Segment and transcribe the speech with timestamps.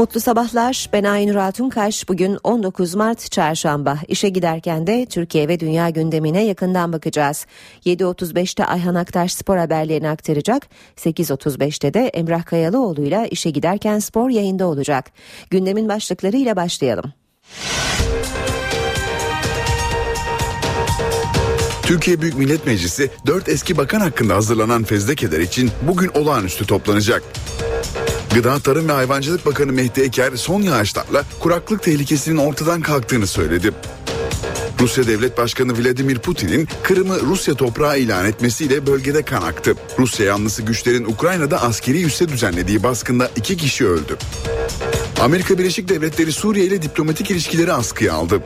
[0.00, 0.88] Mutlu sabahlar.
[0.92, 2.08] Ben Aynur Altunkaş.
[2.08, 3.98] Bugün 19 Mart Çarşamba.
[4.08, 7.46] İşe giderken de Türkiye ve dünya gündemine yakından bakacağız.
[7.86, 10.68] 7.35'te Ayhan Aktaş spor haberlerini aktaracak.
[10.96, 15.10] 8.35'te de Emrah Kayalıoğlu ile işe giderken spor yayında olacak.
[15.50, 17.12] Gündemin başlıklarıyla başlayalım.
[21.82, 27.22] Türkiye Büyük Millet Meclisi 4 eski bakan hakkında hazırlanan fezlekeler için bugün olağanüstü toplanacak.
[28.34, 33.72] Gıda Tarım ve Hayvancılık Bakanı Mehdi Eker son yağışlarla kuraklık tehlikesinin ortadan kalktığını söyledi.
[34.80, 39.74] Rusya Devlet Başkanı Vladimir Putin'in Kırım'ı Rusya toprağı ilan etmesiyle bölgede kan aktı.
[39.98, 44.16] Rusya yanlısı güçlerin Ukrayna'da askeri üsse düzenlediği baskında iki kişi öldü.
[45.20, 48.42] Amerika Birleşik Devletleri Suriye ile diplomatik ilişkileri askıya aldı.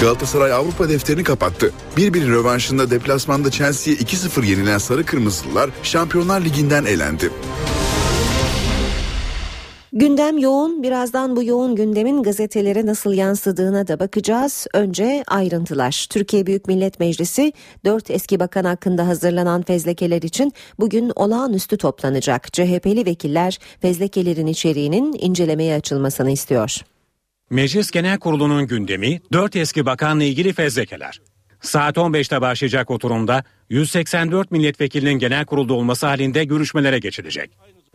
[0.00, 1.72] Galatasaray Avrupa defterini kapattı.
[1.96, 7.30] Bir bir rövanşında deplasmanda Chelsea'ye 2-0 yenilen Sarı Kırmızılılar Şampiyonlar Ligi'nden elendi.
[9.92, 10.82] Gündem yoğun.
[10.82, 14.66] Birazdan bu yoğun gündemin gazetelere nasıl yansıdığına da bakacağız.
[14.74, 16.06] Önce ayrıntılar.
[16.10, 17.52] Türkiye Büyük Millet Meclisi
[17.84, 22.52] 4 eski bakan hakkında hazırlanan fezlekeler için bugün olağanüstü toplanacak.
[22.52, 26.76] CHP'li vekiller fezlekelerin içeriğinin incelemeye açılmasını istiyor.
[27.50, 31.20] Meclis Genel Kurulu'nun gündemi 4 eski bakanla ilgili fezlekeler.
[31.60, 37.50] Saat 15'te başlayacak oturumda 184 milletvekilinin genel kurulda olması halinde görüşmelere geçilecek.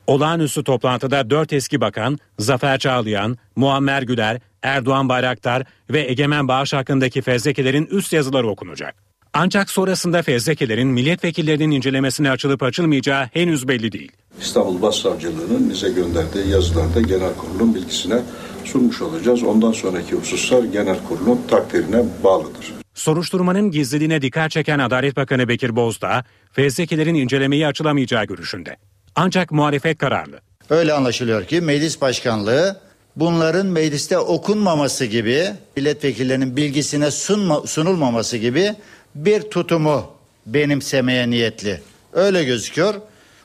[0.08, 7.22] Olağanüstü toplantıda 4 eski bakan Zafer Çağlayan, Muammer Güler, Erdoğan Bayraktar ve Egemen Bağış hakkındaki
[7.22, 8.96] fezlekelerin üst yazıları okunacak.
[9.34, 14.12] Ancak sonrasında fezlekelerin milletvekillerinin incelemesine açılıp açılmayacağı henüz belli değil.
[14.42, 18.22] İstanbul Başsavcılığı'nın bize gönderdiği yazılarda genel kurulun bilgisine
[18.66, 19.44] sunmuş olacağız.
[19.44, 22.74] Ondan sonraki hususlar genel kurulun takdirine bağlıdır.
[22.94, 28.78] Soruşturmanın gizliliğine dikkat çeken Adalet Bakanı Bekir Bozdağ, fezlekelerin incelemeyi açılamayacağı görüşünde.
[29.16, 30.40] Ancak muhalefet kararlı.
[30.70, 32.82] Öyle anlaşılıyor ki meclis başkanlığı
[33.16, 38.74] bunların mecliste okunmaması gibi milletvekillerinin bilgisine sunma, sunulmaması gibi
[39.16, 40.12] bir tutumu
[40.46, 41.82] benimsemeye niyetli.
[42.14, 42.94] Öyle gözüküyor.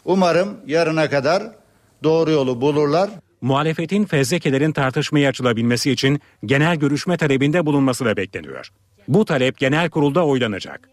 [0.04, 1.42] Umarım yarına kadar
[2.02, 3.10] doğru yolu bulurlar.
[3.40, 8.68] Muhalefetin fezlekelerin tartışmaya açılabilmesi için genel görüşme talebinde bulunması da bekleniyor.
[9.08, 10.88] Bu talep genel kurulda oylanacak.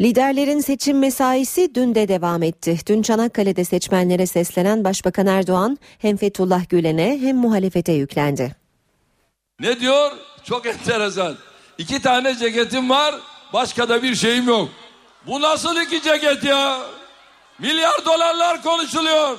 [0.00, 2.78] Liderlerin seçim mesaisi dün de devam etti.
[2.86, 8.56] Dün Çanakkale'de seçmenlere seslenen Başbakan Erdoğan hem Fethullah Gülen'e hem muhalefete yüklendi.
[9.60, 10.12] Ne diyor?
[10.44, 11.36] Çok enteresan.
[11.78, 13.14] İki tane ceketim var,
[13.52, 14.68] başka da bir şeyim yok.
[15.26, 16.78] Bu nasıl iki ceket ya?
[17.58, 19.38] Milyar dolarlar konuşuluyor.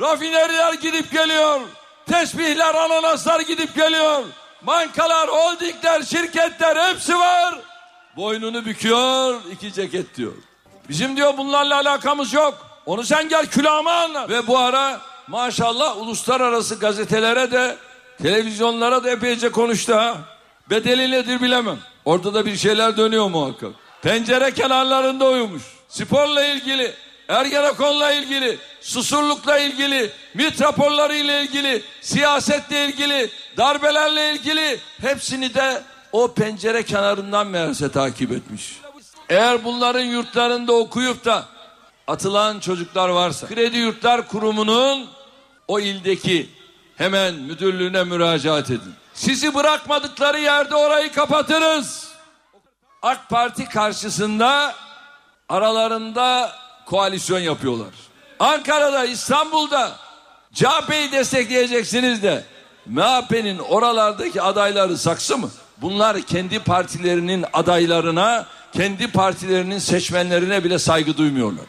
[0.00, 1.60] Rafineriler gidip geliyor.
[2.06, 4.24] Tesbihler, ananaslar gidip geliyor.
[4.62, 7.71] Bankalar, holdingler, şirketler hepsi var.
[8.16, 10.32] Boynunu büküyor, iki ceket diyor.
[10.88, 12.66] Bizim diyor bunlarla alakamız yok.
[12.86, 14.30] Onu sen gel külahıma anlat.
[14.30, 17.76] Ve bu ara maşallah uluslararası gazetelere de
[18.22, 20.16] televizyonlara da epeyce konuştu ha.
[20.70, 21.78] Bedeli nedir bilemem.
[22.04, 23.70] Orada da bir şeyler dönüyor muhakkak.
[24.02, 25.62] Pencere kenarlarında uyumuş.
[25.88, 26.94] Sporla ilgili,
[27.28, 36.82] Ergenekon'la ilgili, Susurluk'la ilgili, MİT raporlarıyla ilgili, siyasetle ilgili, darbelerle ilgili hepsini de o pencere
[36.82, 38.80] kenarından meğerse takip etmiş.
[39.28, 41.44] Eğer bunların yurtlarında okuyup da
[42.06, 45.08] atılan çocuklar varsa Kredi Yurtlar Kurumu'nun
[45.68, 46.50] o ildeki
[46.96, 48.94] hemen müdürlüğüne müracaat edin.
[49.14, 52.08] Sizi bırakmadıkları yerde orayı kapatırız.
[53.02, 54.74] AK Parti karşısında
[55.48, 56.52] aralarında
[56.86, 57.94] koalisyon yapıyorlar.
[58.38, 59.92] Ankara'da, İstanbul'da
[60.54, 62.44] CHP'yi destekleyeceksiniz de
[62.86, 65.50] MHP'nin oralardaki adayları saksı mı?
[65.82, 71.66] Bunlar kendi partilerinin adaylarına, kendi partilerinin seçmenlerine bile saygı duymuyorlar.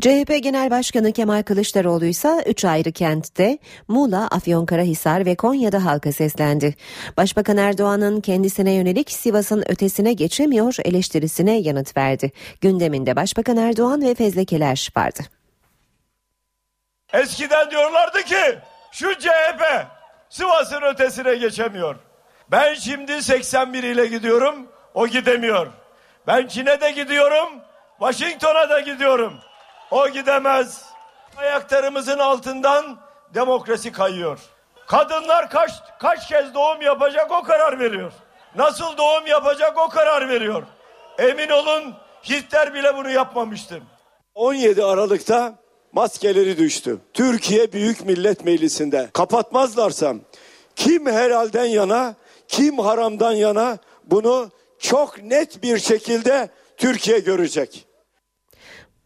[0.00, 3.58] CHP Genel Başkanı Kemal Kılıçdaroğlu ise 3 ayrı kentte
[3.88, 6.74] Muğla, Afyonkarahisar ve Konya'da halka seslendi.
[7.16, 12.32] Başbakan Erdoğan'ın kendisine yönelik Sivas'ın ötesine geçemiyor eleştirisine yanıt verdi.
[12.60, 15.20] Gündeminde Başbakan Erdoğan ve fezlekeler vardı.
[17.12, 18.58] Eskiden diyorlardı ki
[18.92, 19.62] şu CHP
[20.30, 22.05] Sivas'ın ötesine geçemiyor.
[22.50, 25.66] Ben şimdi 81 ile gidiyorum, o gidemiyor.
[26.26, 27.48] Ben Çin'e de gidiyorum,
[27.98, 29.32] Washington'a da gidiyorum.
[29.90, 30.84] O gidemez.
[31.36, 32.98] Ayaklarımızın altından
[33.34, 34.38] demokrasi kayıyor.
[34.86, 38.12] Kadınlar kaç kaç kez doğum yapacak o karar veriyor.
[38.56, 40.62] Nasıl doğum yapacak o karar veriyor.
[41.18, 41.94] Emin olun
[42.28, 43.82] Hitler bile bunu yapmamıştı.
[44.34, 45.54] 17 Aralık'ta
[45.92, 46.98] maskeleri düştü.
[47.14, 50.14] Türkiye Büyük Millet Meclisi'nde kapatmazlarsa
[50.76, 52.14] kim helalden yana,
[52.48, 57.86] kim haramdan yana bunu çok net bir şekilde Türkiye görecek.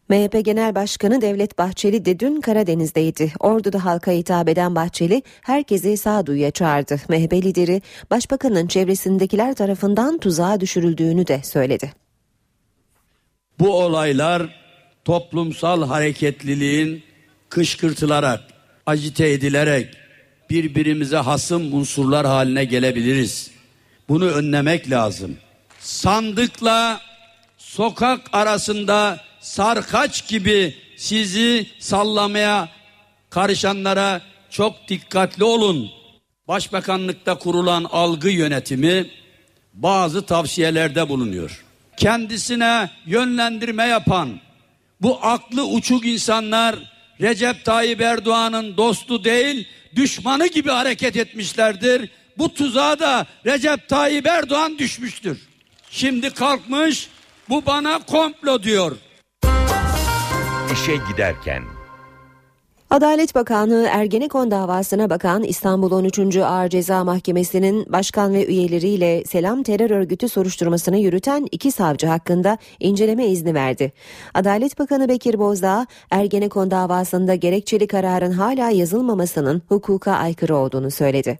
[0.09, 3.33] MHP Genel Başkanı Devlet Bahçeli de dün Karadeniz'deydi.
[3.39, 6.99] Ordu'da halka hitap eden Bahçeli herkesi sağduyuya çağırdı.
[7.09, 11.93] MHP lideri başbakanın çevresindekiler tarafından tuzağa düşürüldüğünü de söyledi.
[13.59, 14.55] Bu olaylar
[15.05, 17.03] toplumsal hareketliliğin
[17.49, 18.41] kışkırtılarak,
[18.85, 20.00] acite edilerek
[20.51, 23.51] birbirimize hasım unsurlar haline gelebiliriz.
[24.09, 25.37] Bunu önlemek lazım.
[25.79, 27.01] Sandıkla
[27.57, 32.69] sokak arasında sarkaç gibi sizi sallamaya
[33.29, 35.91] karışanlara çok dikkatli olun.
[36.47, 39.09] Başbakanlıkta kurulan algı yönetimi
[39.73, 41.63] bazı tavsiyelerde bulunuyor.
[41.97, 44.39] Kendisine yönlendirme yapan
[45.01, 46.75] bu aklı uçuk insanlar
[47.21, 52.09] Recep Tayyip Erdoğan'ın dostu değil düşmanı gibi hareket etmişlerdir.
[52.37, 55.39] Bu tuzağa da Recep Tayyip Erdoğan düşmüştür.
[55.89, 57.09] Şimdi kalkmış
[57.49, 58.97] bu bana komplo diyor.
[60.73, 61.63] İşe giderken
[62.91, 66.37] Adalet Bakanlığı Ergenekon davasına bakan İstanbul 13.
[66.37, 73.27] Ağır Ceza Mahkemesi'nin başkan ve üyeleriyle Selam Terör Örgütü soruşturmasını yürüten iki savcı hakkında inceleme
[73.27, 73.91] izni verdi.
[74.33, 81.39] Adalet Bakanı Bekir Bozdağ, Ergenekon davasında gerekçeli kararın hala yazılmamasının hukuka aykırı olduğunu söyledi.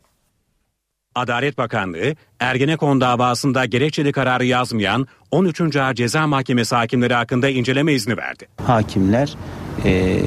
[1.15, 5.75] Adalet Bakanlığı, Ergenekon davasında gerekçeli kararı yazmayan 13.
[5.75, 8.47] Ağır Ceza Mahkemesi hakimleri hakkında inceleme izni verdi.
[8.68, 9.36] Hakimler
[9.86, 10.19] e,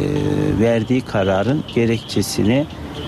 [0.61, 2.67] verdiği kararın gerekçesini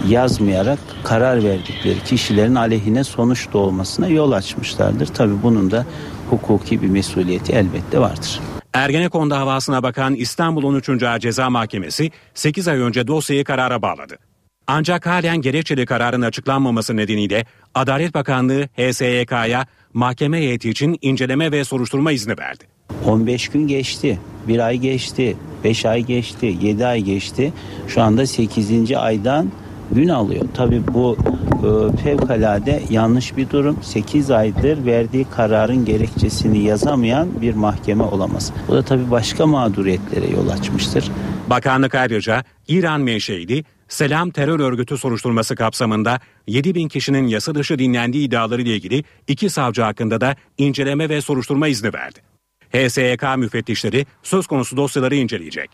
[0.09, 5.07] yazmayarak karar verdikleri kişilerin aleyhine sonuç doğmasına yol açmışlardır.
[5.07, 5.87] Tabii bunun da
[6.31, 8.41] hukuki bir mesuliyeti elbette vardır.
[8.73, 11.03] Ergenekon davasına bakan İstanbul 13.
[11.03, 14.19] Ağır Ceza Mahkemesi 8 ay önce dosyayı karara bağladı.
[14.67, 22.13] Ancak halen gerekçeli kararın açıklanmaması nedeniyle Adalet Bakanlığı HSYK'ya mahkeme heyeti için inceleme ve soruşturma
[22.13, 22.76] izni verdi.
[23.07, 24.19] 15 gün geçti,
[24.49, 27.53] bir ay geçti, 5 ay geçti, 7 ay geçti.
[27.89, 28.93] Şu anda 8.
[28.97, 29.51] aydan
[29.93, 30.45] gün alıyor.
[30.55, 31.17] Tabii bu
[31.57, 33.79] e, fevkalade yanlış bir durum.
[33.83, 38.53] 8 aydır verdiği kararın gerekçesini yazamayan bir mahkeme olamaz.
[38.69, 41.11] Bu da tabii başka mağduriyetlere yol açmıştır.
[41.51, 48.29] Bakanlık ayrıca İran menşeili Selam terör örgütü soruşturması kapsamında 7 bin kişinin yasa dışı dinlendiği
[48.29, 52.36] iddiaları ile ilgili iki savcı hakkında da inceleme ve soruşturma izni verdi.
[52.73, 55.71] HSYK müfettişleri söz konusu dosyaları inceleyecek.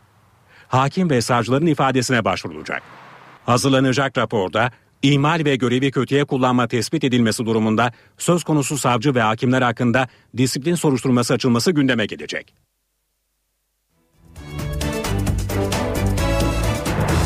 [0.68, 2.82] Hakim ve savcıların ifadesine başvurulacak.
[3.46, 4.70] Hazırlanacak raporda
[5.02, 10.74] ihmal ve görevi kötüye kullanma tespit edilmesi durumunda söz konusu savcı ve hakimler hakkında disiplin
[10.74, 12.54] soruşturması açılması gündeme gelecek.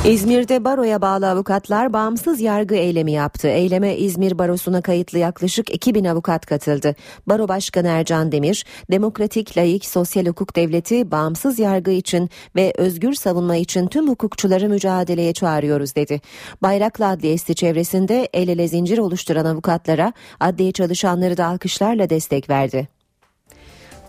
[0.07, 3.49] İzmir'de baroya bağlı avukatlar bağımsız yargı eylemi yaptı.
[3.49, 6.95] Eyleme İzmir Barosu'na kayıtlı yaklaşık 2000 avukat katıldı.
[7.27, 13.57] Baro Başkanı Ercan Demir, demokratik, layık, sosyal hukuk devleti, bağımsız yargı için ve özgür savunma
[13.57, 16.21] için tüm hukukçuları mücadeleye çağırıyoruz dedi.
[16.63, 22.96] Bayraklı Adliyesi çevresinde el ele zincir oluşturan avukatlara adliye çalışanları da alkışlarla destek verdi.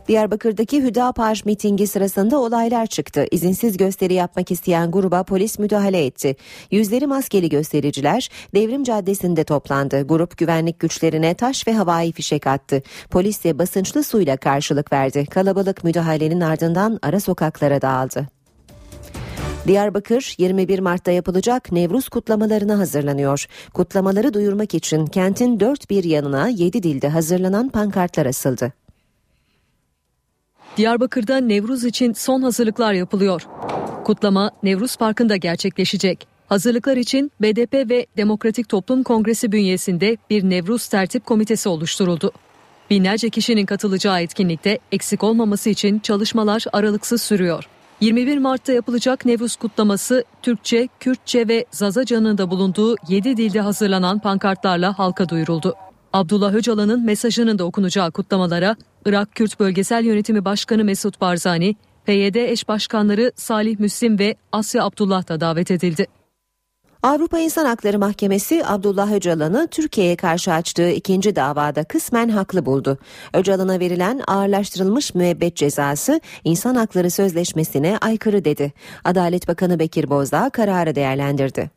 [0.07, 3.25] Diyarbakır'daki Hüdapar mitingi sırasında olaylar çıktı.
[3.31, 6.35] İzinsiz gösteri yapmak isteyen gruba polis müdahale etti.
[6.71, 10.07] Yüzleri maskeli göstericiler Devrim Caddesi'nde toplandı.
[10.07, 12.83] Grup güvenlik güçlerine taş ve havai fişek attı.
[13.09, 15.25] Polis de basınçlı suyla karşılık verdi.
[15.25, 18.27] Kalabalık müdahalenin ardından ara sokaklara dağıldı.
[19.67, 23.45] Diyarbakır 21 Mart'ta yapılacak Nevruz kutlamalarına hazırlanıyor.
[23.73, 28.73] Kutlamaları duyurmak için kentin dört bir yanına 7 dilde hazırlanan pankartlar asıldı.
[30.77, 33.47] Diyarbakır'da Nevruz için son hazırlıklar yapılıyor.
[34.03, 36.27] Kutlama Nevruz Parkı'nda gerçekleşecek.
[36.49, 42.31] Hazırlıklar için BDP ve Demokratik Toplum Kongresi bünyesinde bir Nevruz Tertip Komitesi oluşturuldu.
[42.89, 47.69] Binlerce kişinin katılacağı etkinlikte eksik olmaması için çalışmalar aralıksız sürüyor.
[48.01, 54.99] 21 Mart'ta yapılacak Nevruz kutlaması Türkçe, Kürtçe ve Zazacan'ın da bulunduğu 7 dilde hazırlanan pankartlarla
[54.99, 55.75] halka duyuruldu.
[56.13, 58.75] Abdullah Öcalan'ın mesajının da okunacağı kutlamalara
[59.07, 65.27] Irak Kürt Bölgesel Yönetimi Başkanı Mesut Barzani, PYD eş başkanları Salih Müslim ve Asya Abdullah
[65.27, 66.07] da davet edildi.
[67.03, 72.97] Avrupa İnsan Hakları Mahkemesi Abdullah Öcalan'ı Türkiye'ye karşı açtığı ikinci davada kısmen haklı buldu.
[73.33, 78.73] Öcalan'a verilen ağırlaştırılmış müebbet cezası İnsan Hakları Sözleşmesi'ne aykırı dedi.
[79.03, 81.76] Adalet Bakanı Bekir Bozdağ kararı değerlendirdi.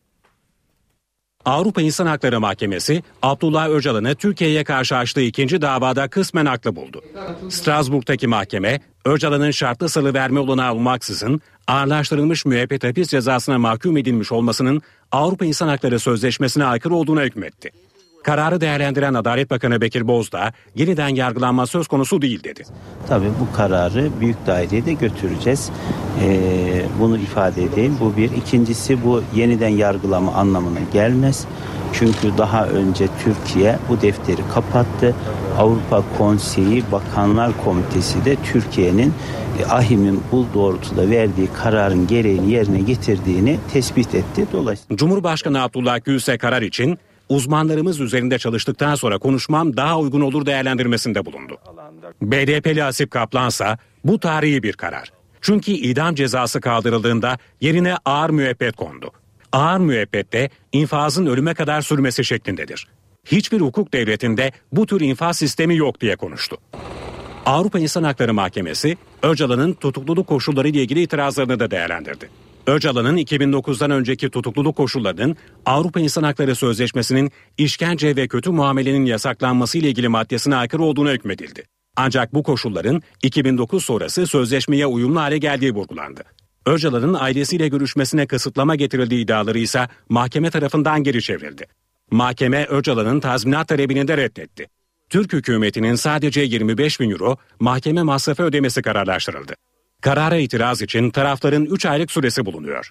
[1.50, 7.02] Avrupa İnsan Hakları Mahkemesi Abdullah Öcalan'ı Türkiye'ye karşı açtığı ikinci davada kısmen haklı buldu.
[7.48, 14.82] Strasbourg'daki mahkeme Öcalan'ın şartlı salı verme olanağı olmaksızın ağırlaştırılmış müebbet hapis cezasına mahkum edilmiş olmasının
[15.12, 17.70] Avrupa İnsan Hakları Sözleşmesi'ne aykırı olduğuna hükmetti.
[18.22, 22.64] Kararı değerlendiren Adalet Bakanı Bekir Bozdağ yeniden yargılanma söz konusu değil dedi.
[23.08, 25.70] Tabii bu kararı büyük daireye de götüreceğiz.
[26.22, 27.96] Ee, bunu ifade edeyim.
[28.00, 28.30] Bu bir.
[28.30, 31.46] İkincisi bu yeniden yargılama anlamına gelmez.
[31.92, 35.14] Çünkü daha önce Türkiye bu defteri kapattı.
[35.58, 39.14] Avrupa Konseyi Bakanlar Komitesi de Türkiye'nin
[39.60, 44.46] e, AHİM'in bu doğrultuda verdiği kararın gereğini yerine getirdiğini tespit etti.
[44.52, 46.98] Dolayısıyla Cumhurbaşkanı Abdullah Gül ise karar için
[47.30, 51.58] uzmanlarımız üzerinde çalıştıktan sonra konuşmam daha uygun olur değerlendirmesinde bulundu.
[52.22, 55.12] BDP'li Asip Kaplansa bu tarihi bir karar.
[55.40, 59.10] Çünkü idam cezası kaldırıldığında yerine ağır müebbet kondu.
[59.52, 62.88] Ağır müebbet de infazın ölüme kadar sürmesi şeklindedir.
[63.24, 66.56] Hiçbir hukuk devletinde bu tür infaz sistemi yok diye konuştu.
[67.46, 72.28] Avrupa İnsan Hakları Mahkemesi Öcalan'ın tutukluluk koşulları ile ilgili itirazlarını da değerlendirdi.
[72.70, 75.36] Öcalan'ın 2009'dan önceki tutukluluk koşullarının
[75.66, 81.62] Avrupa İnsan Hakları Sözleşmesi'nin işkence ve kötü muamelenin yasaklanması ile ilgili maddesine aykırı olduğuna hükmedildi.
[81.96, 86.22] Ancak bu koşulların 2009 sonrası sözleşmeye uyumlu hale geldiği vurgulandı.
[86.66, 91.66] Öcalan'ın ailesiyle görüşmesine kısıtlama getirildiği iddiaları ise mahkeme tarafından geri çevrildi.
[92.10, 94.66] Mahkeme Öcalan'ın tazminat talebini de reddetti.
[95.08, 99.54] Türk hükümetinin sadece 25 bin euro mahkeme masrafı ödemesi kararlaştırıldı.
[100.00, 102.90] Karara itiraz için tarafların 3 aylık süresi bulunuyor.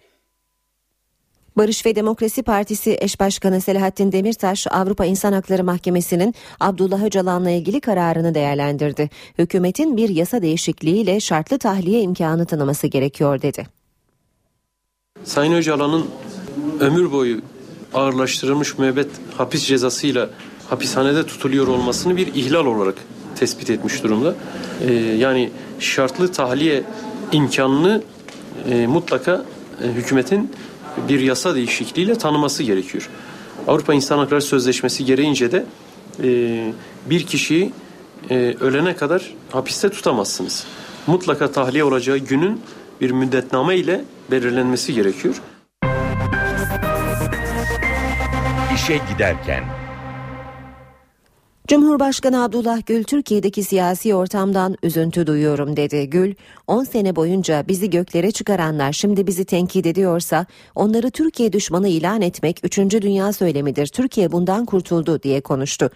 [1.57, 7.81] Barış ve Demokrasi Partisi eş başkanı Selahattin Demirtaş Avrupa İnsan Hakları Mahkemesi'nin Abdullah Öcalan'la ilgili
[7.81, 9.09] kararını değerlendirdi.
[9.37, 13.67] Hükümetin bir yasa değişikliğiyle şartlı tahliye imkanı tanıması gerekiyor dedi.
[15.23, 16.05] Sayın Öcalan'ın
[16.79, 17.41] ömür boyu
[17.93, 20.29] ağırlaştırılmış müebbet hapis cezasıyla
[20.69, 22.95] hapishanede tutuluyor olmasını bir ihlal olarak
[23.35, 24.35] tespit etmiş durumda.
[24.87, 25.49] Ee, yani
[25.79, 26.83] şartlı tahliye
[27.31, 28.01] imkanını
[28.69, 29.45] e, mutlaka
[29.83, 30.51] e, hükümetin
[31.09, 33.09] bir yasa değişikliğiyle tanıması gerekiyor.
[33.67, 35.65] Avrupa İnsan Hakları Sözleşmesi gereğince de
[36.23, 36.73] e,
[37.09, 37.71] bir kişiyi
[38.29, 40.65] e, ölene kadar hapiste tutamazsınız.
[41.07, 42.61] Mutlaka tahliye olacağı günün
[43.01, 45.41] bir müddetname ile belirlenmesi gerekiyor.
[48.75, 49.78] İşe giderken
[51.69, 56.09] Cumhurbaşkanı Abdullah Gül Türkiye'deki siyasi ortamdan üzüntü duyuyorum dedi.
[56.09, 56.33] Gül
[56.67, 60.45] 10 sene boyunca bizi göklere çıkaranlar şimdi bizi tenkit ediyorsa
[60.75, 62.77] onları Türkiye düşmanı ilan etmek 3.
[62.77, 63.87] dünya söylemidir.
[63.87, 65.89] Türkiye bundan kurtuldu diye konuştu.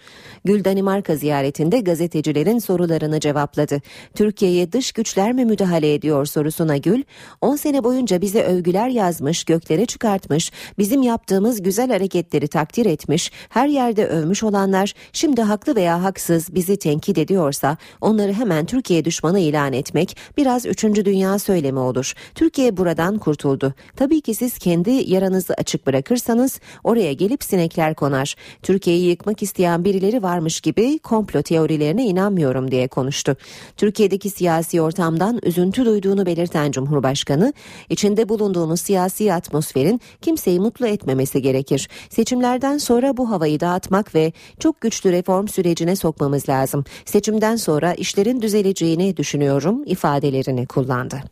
[0.44, 3.80] Gül Danimarka ziyaretinde gazetecilerin sorularını cevapladı.
[4.14, 7.02] Türkiye'ye dış güçler mi müdahale ediyor sorusuna Gül
[7.40, 13.68] 10 sene boyunca bize övgüler yazmış, göklere çıkartmış, bizim yaptığımız güzel hareketleri takdir etmiş, her
[13.68, 19.72] yerde övmüş olanlar şimdi haklı veya haksız bizi tenkit ediyorsa onları hemen Türkiye düşmanı ilan
[19.72, 20.84] etmek biraz 3.
[20.84, 22.14] dünya söylemi olur.
[22.34, 23.74] Türkiye buradan kurtuldu.
[23.96, 28.34] Tabii ki siz kendi yaranızı açık bırakırsanız oraya gelip sinekler konar.
[28.62, 33.36] Türkiye'yi yıkmak isteyen birileri varmış gibi komplo teorilerine inanmıyorum diye konuştu.
[33.76, 37.52] Türkiye'deki siyasi ortamdan üzüntü duyduğunu belirten Cumhurbaşkanı,
[37.90, 41.88] içinde bulunduğumuz siyasi atmosferin kimseyi mutlu etmemesi gerekir.
[42.10, 46.84] Seçimlerden sonra bu havayı dağıtmak ve çok güçlü reform sürecine sokmamız lazım.
[47.04, 51.22] Seçimden sonra işlerin düzeleceğini düşünüyorum ifadelerini kullandı.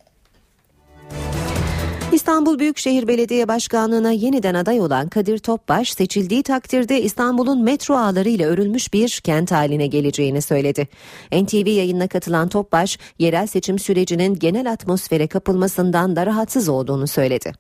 [2.13, 8.47] İstanbul Büyükşehir Belediye Başkanlığı'na yeniden aday olan Kadir Topbaş seçildiği takdirde İstanbul'un metro ağları ile
[8.47, 10.89] örülmüş bir kent haline geleceğini söyledi.
[11.33, 17.53] NTV yayınına katılan Topbaş, yerel seçim sürecinin genel atmosfere kapılmasından da rahatsız olduğunu söyledi.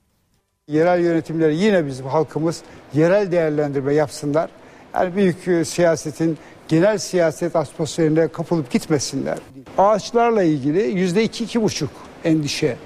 [0.69, 2.63] Yerel yönetimleri yine bizim halkımız
[2.95, 4.51] yerel değerlendirme yapsınlar.
[4.95, 9.39] Yani büyük e, siyasetin genel siyaset atmosferine kapılıp gitmesinler.
[9.79, 11.91] Ağaçlarla ilgili yüzde iki iki buçuk
[12.25, 12.77] endişe.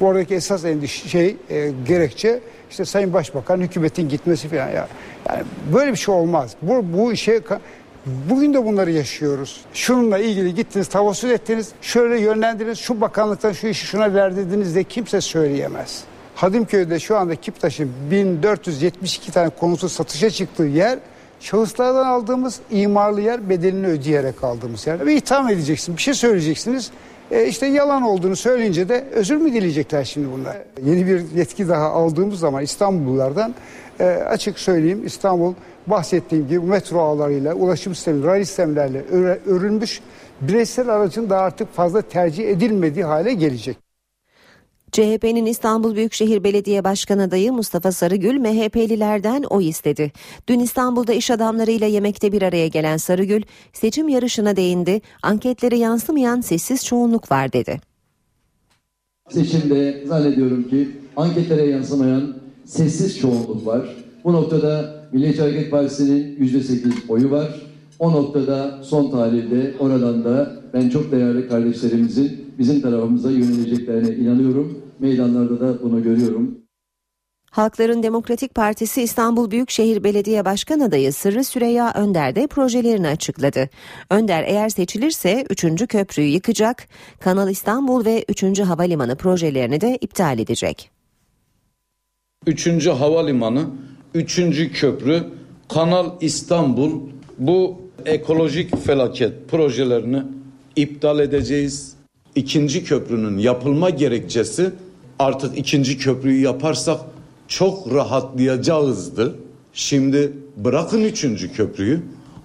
[0.00, 4.88] Oradaki esas endişe şey e, gerekçe işte Sayın Başbakan hükümetin gitmesi falan ya.
[5.28, 5.42] Yani
[5.74, 6.56] böyle bir şey olmaz.
[6.62, 7.40] Bu bu işe
[8.30, 9.60] Bugün de bunları yaşıyoruz.
[9.74, 15.20] Şununla ilgili gittiniz, tavasül ettiniz, şöyle yönlendiriniz, şu bakanlıktan şu işi şuna verdirdiniz de kimse
[15.20, 16.04] söyleyemez.
[16.34, 20.98] Hadimköy'de şu anda Kiptaş'ın 1472 tane konutu satışa çıktığı yer
[21.40, 25.06] şahıslardan aldığımız imarlı yer bedelini ödeyerek aldığımız yer.
[25.06, 26.90] Ve itham edeceksin bir şey söyleyeceksiniz.
[27.30, 30.56] E işte yalan olduğunu söyleyince de özür mü dileyecekler şimdi bunlar?
[30.84, 33.54] Yeni bir yetki daha aldığımız zaman İstanbullulardan
[34.00, 35.54] e, açık söyleyeyim İstanbul
[35.86, 39.04] bahsettiğim gibi metro ağlarıyla, ulaşım sistemi, raylı sistemlerle
[39.46, 40.00] örülmüş
[40.40, 43.85] bireysel aracın da artık fazla tercih edilmediği hale gelecek.
[44.96, 50.12] CHP'nin İstanbul Büyükşehir Belediye Başkanı adayı Mustafa Sarıgül MHP'lilerden oy istedi.
[50.48, 55.00] Dün İstanbul'da iş adamlarıyla yemekte bir araya gelen Sarıgül seçim yarışına değindi.
[55.22, 57.80] Anketlere yansımayan sessiz çoğunluk var dedi.
[59.30, 63.96] Seçimde zannediyorum ki anketlere yansımayan sessiz çoğunluk var.
[64.24, 67.62] Bu noktada Milliyetçi Hareket Partisi'nin %8 oyu var.
[67.98, 74.85] O noktada son tahlilde oradan da ben çok değerli kardeşlerimizin bizim tarafımıza yöneleceklerine inanıyorum.
[75.00, 76.58] Meydanlarda da bunu görüyorum.
[77.50, 83.68] Halkların Demokratik Partisi İstanbul Büyükşehir Belediye Başkan adayı Sırrı Süreyya Önder de projelerini açıkladı.
[84.10, 85.86] Önder eğer seçilirse 3.
[85.88, 86.88] köprüyü yıkacak,
[87.20, 88.60] Kanal İstanbul ve 3.
[88.60, 90.90] Havalimanı projelerini de iptal edecek.
[92.46, 92.86] 3.
[92.86, 93.66] Havalimanı,
[94.14, 94.40] 3.
[94.72, 95.24] Köprü,
[95.68, 97.00] Kanal İstanbul
[97.38, 100.22] bu ekolojik felaket projelerini
[100.76, 101.96] iptal edeceğiz.
[102.34, 104.72] İkinci köprünün yapılma gerekçesi
[105.18, 107.00] artık ikinci köprüyü yaparsak
[107.48, 109.38] çok rahatlayacağızdı.
[109.72, 112.02] Şimdi bırakın üçüncü köprüyü,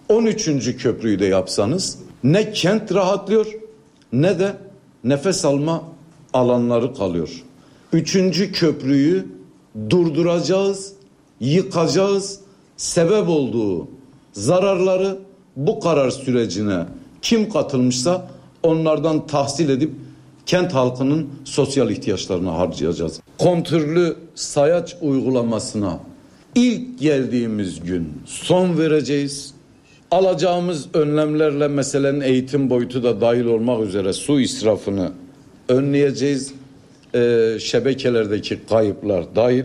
[0.10, 3.46] on üçüncü köprüyü de yapsanız ne kent rahatlıyor
[4.13, 4.58] ne de
[5.04, 5.84] nefes alma
[6.34, 7.44] alanları kalıyor.
[7.94, 9.28] Üçüncü köprüyü
[9.90, 10.94] durduracağız,
[11.40, 12.40] yıkacağız.
[12.78, 13.88] Sebep olduğu
[14.34, 15.20] zararları
[15.56, 16.86] bu karar sürecine
[17.22, 18.32] kim katılmışsa
[18.63, 19.92] onlardan tahsil edip
[20.51, 23.20] kent halkının sosyal ihtiyaçlarını harcayacağız.
[23.38, 26.00] Kontürlü sayaç uygulamasına
[26.55, 29.53] ilk geldiğimiz gün son vereceğiz.
[30.12, 35.12] Alacağımız önlemlerle meselenin eğitim boyutu da dahil olmak üzere su israfını
[35.70, 36.53] önleyeceğiz.
[37.15, 39.63] Ee, şebekelerdeki kayıplar dahil.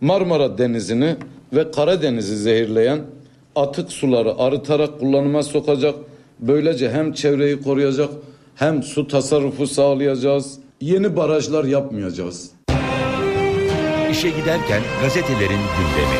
[0.00, 1.16] Marmara Denizi'ni
[1.52, 3.00] ve Karadeniz'i zehirleyen
[3.56, 5.94] atık suları arıtarak kullanıma sokacak.
[6.40, 8.10] Böylece hem çevreyi koruyacak
[8.56, 10.58] hem su tasarrufu sağlayacağız.
[10.80, 12.50] Yeni barajlar yapmayacağız.
[14.10, 16.18] İşe giderken gazetelerin gündemi.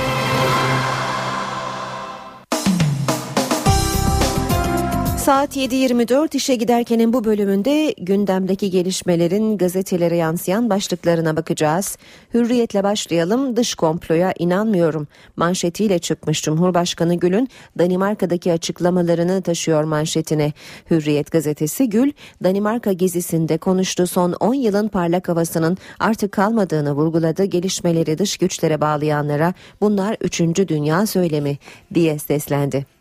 [5.26, 11.98] Saat 7.24 işe giderkenin bu bölümünde gündemdeki gelişmelerin gazetelere yansıyan başlıklarına bakacağız.
[12.34, 13.56] Hürriyetle başlayalım.
[13.56, 15.08] Dış komploya inanmıyorum.
[15.36, 17.48] Manşetiyle çıkmış Cumhurbaşkanı Gül'ün
[17.78, 20.52] Danimarka'daki açıklamalarını taşıyor manşetine.
[20.90, 22.12] Hürriyet gazetesi Gül,
[22.44, 27.44] Danimarka gezisinde konuştu son 10 yılın parlak havasının artık kalmadığını vurguladı.
[27.44, 30.40] Gelişmeleri dış güçlere bağlayanlara bunlar 3.
[30.68, 31.58] dünya söylemi
[31.94, 32.95] diye seslendi.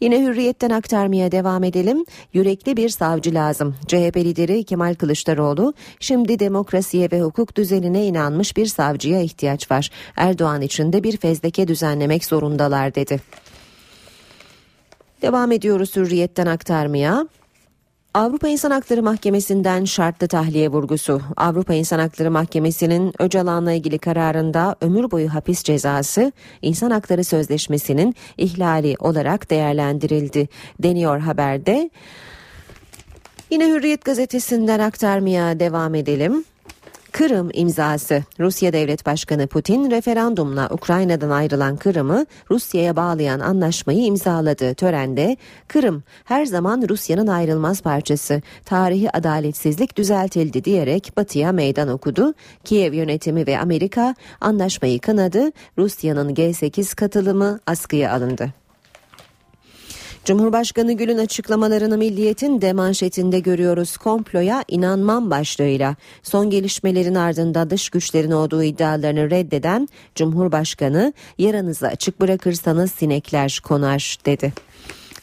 [0.00, 2.04] Yine hürriyetten aktarmaya devam edelim.
[2.32, 3.76] Yürekli bir savcı lazım.
[3.86, 9.90] CHP lideri Kemal Kılıçdaroğlu şimdi demokrasiye ve hukuk düzenine inanmış bir savcıya ihtiyaç var.
[10.16, 13.20] Erdoğan için de bir fezleke düzenlemek zorundalar dedi.
[15.22, 17.28] Devam ediyoruz hürriyetten aktarmaya.
[18.18, 21.20] Avrupa İnsan Hakları Mahkemesi'nden şartlı tahliye vurgusu.
[21.36, 28.94] Avrupa İnsan Hakları Mahkemesi'nin Öcalan'la ilgili kararında ömür boyu hapis cezası İnsan Hakları Sözleşmesi'nin ihlali
[28.98, 30.48] olarak değerlendirildi
[30.82, 31.90] deniyor haberde.
[33.50, 36.44] Yine Hürriyet gazetesinden aktarmaya devam edelim.
[37.12, 38.22] Kırım imzası.
[38.40, 44.74] Rusya Devlet Başkanı Putin referandumla Ukrayna'dan ayrılan Kırım'ı Rusya'ya bağlayan anlaşmayı imzaladı.
[44.74, 45.36] Törende
[45.68, 48.42] Kırım her zaman Rusya'nın ayrılmaz parçası.
[48.64, 52.34] Tarihi adaletsizlik düzeltildi diyerek Batı'ya meydan okudu.
[52.64, 55.52] Kiev yönetimi ve Amerika anlaşmayı kınadı.
[55.78, 58.52] Rusya'nın G8 katılımı askıya alındı.
[60.28, 63.96] Cumhurbaşkanı Gül'ün açıklamalarını Milliyet'in de manşetinde görüyoruz.
[63.96, 72.92] Komploya inanmam başlığıyla son gelişmelerin ardında dış güçlerin olduğu iddialarını reddeden Cumhurbaşkanı yaranızı açık bırakırsanız
[72.92, 74.52] sinekler konar dedi.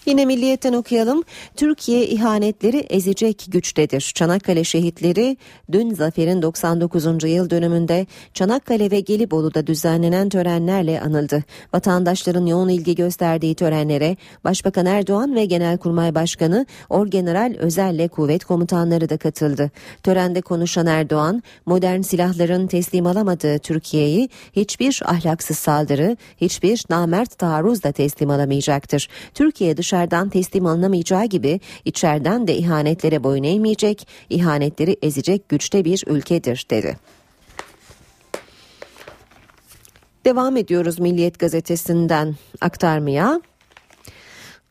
[0.05, 1.23] Yine milliyetten okuyalım.
[1.55, 4.11] Türkiye ihanetleri ezecek güçtedir.
[4.15, 5.37] Çanakkale şehitleri
[5.71, 7.05] dün zaferin 99.
[7.23, 11.43] yıl dönümünde Çanakkale ve Gelibolu'da düzenlenen törenlerle anıldı.
[11.73, 19.17] Vatandaşların yoğun ilgi gösterdiği törenlere Başbakan Erdoğan ve Genelkurmay Başkanı Orgeneral Özel'le kuvvet komutanları da
[19.17, 19.71] katıldı.
[20.03, 27.91] Törende konuşan Erdoğan, modern silahların teslim alamadığı Türkiye'yi hiçbir ahlaksız saldırı, hiçbir namert taarruz da
[27.91, 29.09] teslim alamayacaktır.
[29.33, 36.03] Türkiye dışarı dışarıdan teslim alınamayacağı gibi içeriden de ihanetlere boyun eğmeyecek, ihanetleri ezecek güçte bir
[36.07, 36.97] ülkedir dedi.
[40.25, 43.41] Devam ediyoruz Milliyet gazetesinden aktarmaya.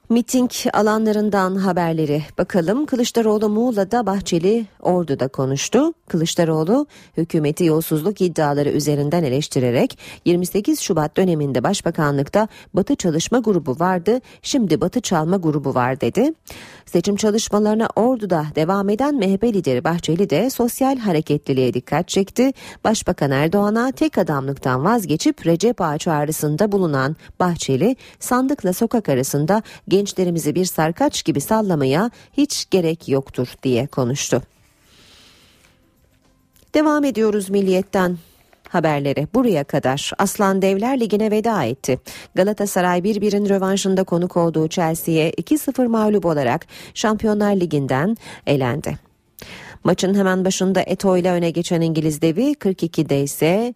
[0.08, 2.86] Miting alanlarından haberleri bakalım.
[2.86, 5.92] Kılıçdaroğlu Muğla'da Bahçeli Ordu'da konuştu.
[6.08, 6.86] Kılıçdaroğlu
[7.16, 15.00] hükümeti yolsuzluk iddiaları üzerinden eleştirerek 28 Şubat döneminde başbakanlıkta Batı Çalışma Grubu vardı, şimdi Batı
[15.00, 16.32] Çalma Grubu var dedi.
[16.86, 22.52] Seçim çalışmalarına Ordu'da devam eden MHP lideri Bahçeli de sosyal hareketliliğe dikkat çekti.
[22.84, 29.62] Başbakan Erdoğan'a tek adamlıktan vazgeçip Recep Ağa çağrısında bulunan Bahçeli sandıkla sokak arasında
[29.94, 34.42] gençlerimizi bir sarkaç gibi sallamaya hiç gerek yoktur diye konuştu.
[36.74, 38.18] Devam ediyoruz milliyetten
[38.68, 42.00] haberleri buraya kadar Aslan Devler Ligi'ne veda etti.
[42.34, 48.98] Galatasaray 1-1'in rövanşında konuk olduğu Chelsea'ye 2-0 mağlup olarak Şampiyonlar Ligi'nden elendi.
[49.84, 53.74] Maçın hemen başında Eto ile öne geçen İngiliz devi 42'de ise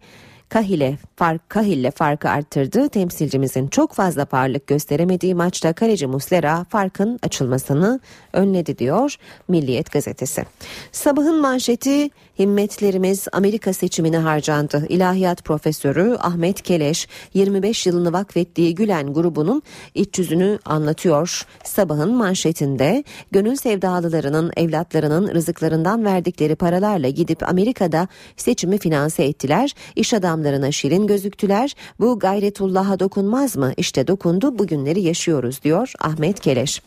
[0.49, 2.89] Kahile fark Kahille farkı arttırdı.
[2.89, 7.99] Temsilcimizin çok fazla parlık gösteremediği maçta kaleci Muslera farkın açılmasını
[8.33, 9.15] önledi diyor
[9.47, 10.45] Milliyet gazetesi.
[10.91, 12.09] Sabahın manşeti
[12.39, 14.85] himmetlerimiz Amerika seçimine harcandı.
[14.89, 19.61] İlahiyat profesörü Ahmet Keleş 25 yılını vakfettiği Gülen grubunun
[19.95, 21.45] iç yüzünü anlatıyor.
[21.63, 28.07] Sabahın manşetinde gönül sevdalılarının evlatlarının rızıklarından verdikleri paralarla gidip Amerika'da
[28.37, 29.73] seçimi finanse ettiler.
[29.95, 31.75] İş adamlarına şirin gözüktüler.
[31.99, 33.73] Bu gayretullah'a dokunmaz mı?
[33.77, 36.81] İşte dokundu bugünleri yaşıyoruz diyor Ahmet Keleş.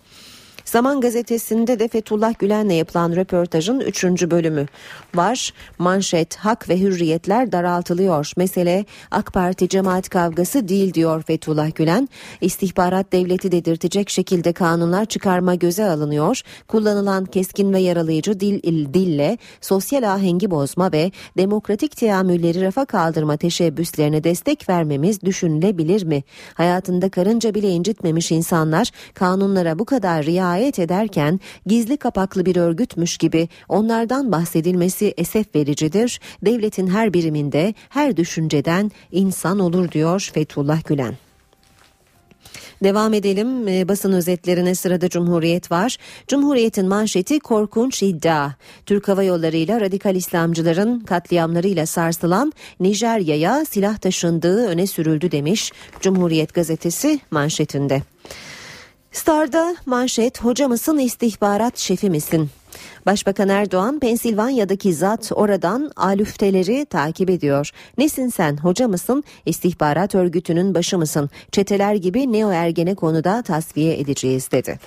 [0.72, 4.04] Zaman gazetesinde de Fethullah Gülen'le yapılan röportajın 3.
[4.04, 4.66] bölümü
[5.14, 5.52] var.
[5.78, 8.32] Manşet hak ve hürriyetler daraltılıyor.
[8.36, 12.08] Mesele AK Parti cemaat kavgası değil diyor Fethullah Gülen.
[12.40, 16.40] İstihbarat devleti dedirtecek şekilde kanunlar çıkarma göze alınıyor.
[16.68, 24.24] Kullanılan keskin ve yaralayıcı dil dille sosyal ahengi bozma ve demokratik teamülleri rafa kaldırma teşebbüslerine
[24.24, 26.22] destek vermemiz düşünülebilir mi?
[26.54, 33.18] Hayatında karınca bile incitmemiş insanlar kanunlara bu kadar riayet riayet ederken gizli kapaklı bir örgütmüş
[33.18, 36.20] gibi onlardan bahsedilmesi esef vericidir.
[36.42, 41.14] Devletin her biriminde her düşünceden insan olur diyor Fethullah Gülen.
[42.84, 45.96] Devam edelim e, basın özetlerine sırada Cumhuriyet var.
[46.28, 48.50] Cumhuriyet'in manşeti korkunç iddia.
[48.86, 56.54] Türk Hava Yolları ile radikal İslamcıların katliamlarıyla sarsılan Nijerya'ya silah taşındığı öne sürüldü demiş Cumhuriyet
[56.54, 58.02] gazetesi manşetinde.
[59.12, 62.50] Star'da manşet hoca mısın istihbarat şefi misin?
[63.06, 67.70] Başbakan Erdoğan Pensilvanya'daki zat oradan alüfteleri takip ediyor.
[67.98, 71.30] Nesin sen hoca mısın istihbarat örgütünün başı mısın?
[71.52, 74.78] Çeteler gibi neo ergene konuda tasfiye edeceğiz dedi.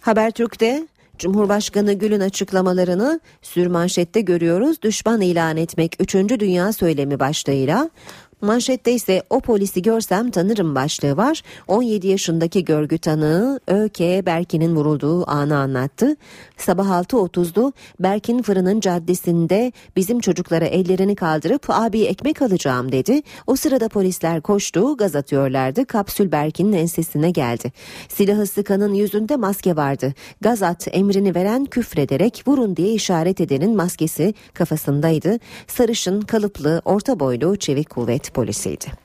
[0.00, 0.86] Habertürk'te
[1.18, 4.82] Cumhurbaşkanı Gül'ün açıklamalarını sürmanşette görüyoruz.
[4.82, 6.14] Düşman ilan etmek 3.
[6.14, 7.90] Dünya söylemi başlığıyla
[8.40, 11.42] Manşette ise o polisi görsem tanırım başlığı var.
[11.68, 16.16] 17 yaşındaki görgü tanığı ÖK Berkin'in vurulduğu anı anlattı.
[16.56, 23.22] Sabah 6.30'du Berkin fırının caddesinde bizim çocuklara ellerini kaldırıp abi ekmek alacağım dedi.
[23.46, 25.84] O sırada polisler koştu gaz atıyorlardı.
[25.84, 27.72] Kapsül Berkin'in ensesine geldi.
[28.08, 30.14] Silahı sıkanın yüzünde maske vardı.
[30.40, 35.38] Gaz at emrini veren küfrederek vurun diye işaret edenin maskesi kafasındaydı.
[35.66, 39.04] Sarışın, kalıplı, orta boylu, çevik kuvvet polisiydi.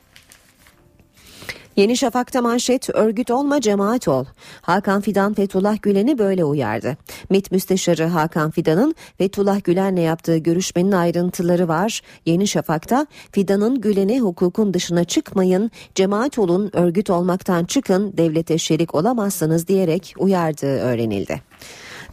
[1.80, 4.26] Yeni Şafak'ta manşet örgüt olma cemaat ol.
[4.62, 6.98] Hakan Fidan Fethullah Gülen'i böyle uyardı.
[7.30, 12.02] MİT Müsteşarı Hakan Fidan'ın Fethullah Gülen'le yaptığı görüşmenin ayrıntıları var.
[12.26, 19.68] Yeni Şafak'ta Fidan'ın Gülen'e hukukun dışına çıkmayın, cemaat olun, örgüt olmaktan çıkın, devlete şerik olamazsınız
[19.68, 21.42] diyerek uyardığı öğrenildi.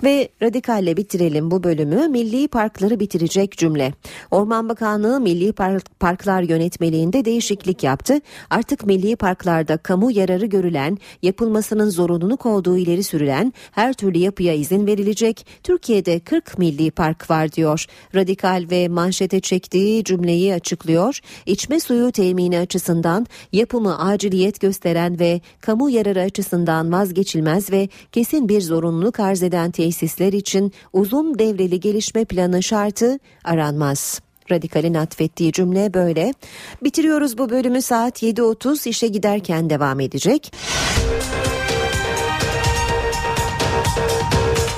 [0.03, 3.93] Ve radikalle bitirelim bu bölümü milli parkları bitirecek cümle.
[4.31, 8.21] Orman Bakanlığı Milli Park, Parklar Yönetmeliğinde değişiklik yaptı.
[8.51, 14.87] Artık milli parklarda kamu yararı görülen, yapılmasının zorunluluk olduğu ileri sürülen her türlü yapıya izin
[14.87, 15.47] verilecek.
[15.63, 17.85] Türkiye'de 40 milli park var diyor.
[18.15, 21.21] Radikal ve manşete çektiği cümleyi açıklıyor.
[21.47, 28.61] İçme suyu temini açısından yapımı aciliyet gösteren ve kamu yararı açısından vazgeçilmez ve kesin bir
[28.61, 34.21] zorunluluk arz eden tesisler için uzun devreli gelişme planı şartı aranmaz.
[34.51, 36.35] Radikal'in atfettiği cümle böyle.
[36.83, 40.53] Bitiriyoruz bu bölümü saat 7.30 işe giderken devam edecek.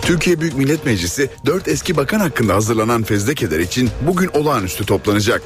[0.03, 5.42] Türkiye Büyük Millet Meclisi 4 eski bakan hakkında hazırlanan fezlekeler için bugün olağanüstü toplanacak.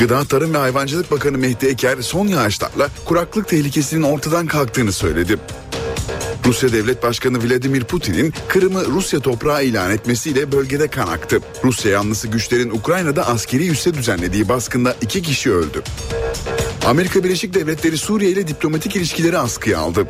[0.00, 5.38] Gıda Tarım ve Hayvancılık Bakanı Mehdi Eker son yağışlarla kuraklık tehlikesinin ortadan kalktığını söyledi.
[6.46, 11.40] Rusya Devlet Başkanı Vladimir Putin'in Kırım'ı Rusya toprağı ilan etmesiyle bölgede kan aktı.
[11.64, 15.82] Rusya yanlısı güçlerin Ukrayna'da askeri üsse düzenlediği baskında iki kişi öldü.
[16.86, 20.06] Amerika Birleşik Devletleri Suriye ile diplomatik ilişkileri askıya aldı.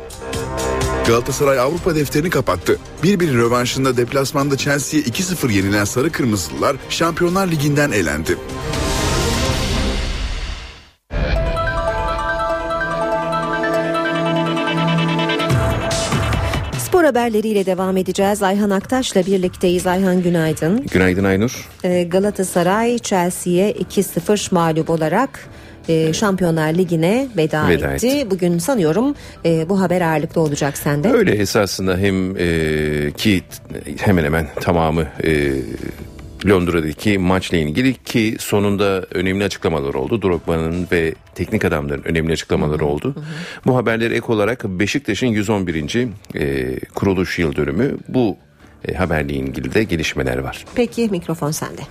[1.07, 2.79] Galatasaray Avrupa defterini kapattı.
[3.03, 8.37] Bir bir rövanşında deplasmanda Chelsea'ye 2-0 yenilen Sarı Kırmızılılar Şampiyonlar Ligi'nden elendi.
[17.15, 18.43] Haberleriyle devam edeceğiz.
[18.43, 19.87] Ayhan Aktaş'la birlikteyiz.
[19.87, 20.85] Ayhan günaydın.
[20.91, 21.69] Günaydın Aynur.
[21.83, 25.39] Ee, Galatasaray Chelsea'ye 2-0 mağlup olarak
[25.89, 28.07] e, Şampiyonlar Ligi'ne veda, Veda etti.
[28.07, 28.31] etti.
[28.31, 31.11] Bugün sanıyorum e, bu haber ağırlıklı olacak sende.
[31.11, 33.43] Öyle esasında hem e, ki
[33.99, 35.51] hemen hemen tamamı e,
[36.45, 40.21] Londra'daki maçla ilgili ki sonunda önemli açıklamalar oldu.
[40.21, 43.15] Drogba'nın ve teknik adamların önemli açıklamaları oldu.
[43.65, 46.07] Bu haberleri ek olarak Beşiktaş'ın 111.
[46.35, 48.37] E, kuruluş yıl dönümü bu
[48.87, 50.65] e, haberle ilgili de gelişmeler var.
[50.75, 51.81] Peki mikrofon sende.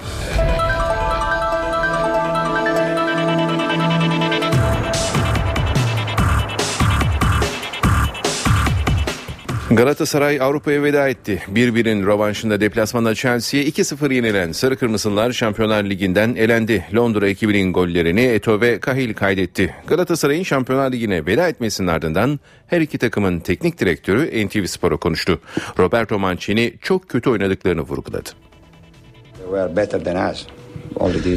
[9.77, 11.43] Galatasaray Avrupa'ya veda etti.
[11.55, 16.85] 1-1'in rövanşında deplasmanda Chelsea'ye 2-0 yenilen Sarı Kırmızılar Şampiyonlar Ligi'nden elendi.
[16.95, 19.75] Londra ekibinin gollerini Eto ve Kahil kaydetti.
[19.87, 25.41] Galatasaray'ın Şampiyonlar Ligi'ne veda etmesinin ardından her iki takımın teknik direktörü NTV Spor'a konuştu.
[25.79, 28.31] Roberto Mancini çok kötü oynadıklarını vurguladı.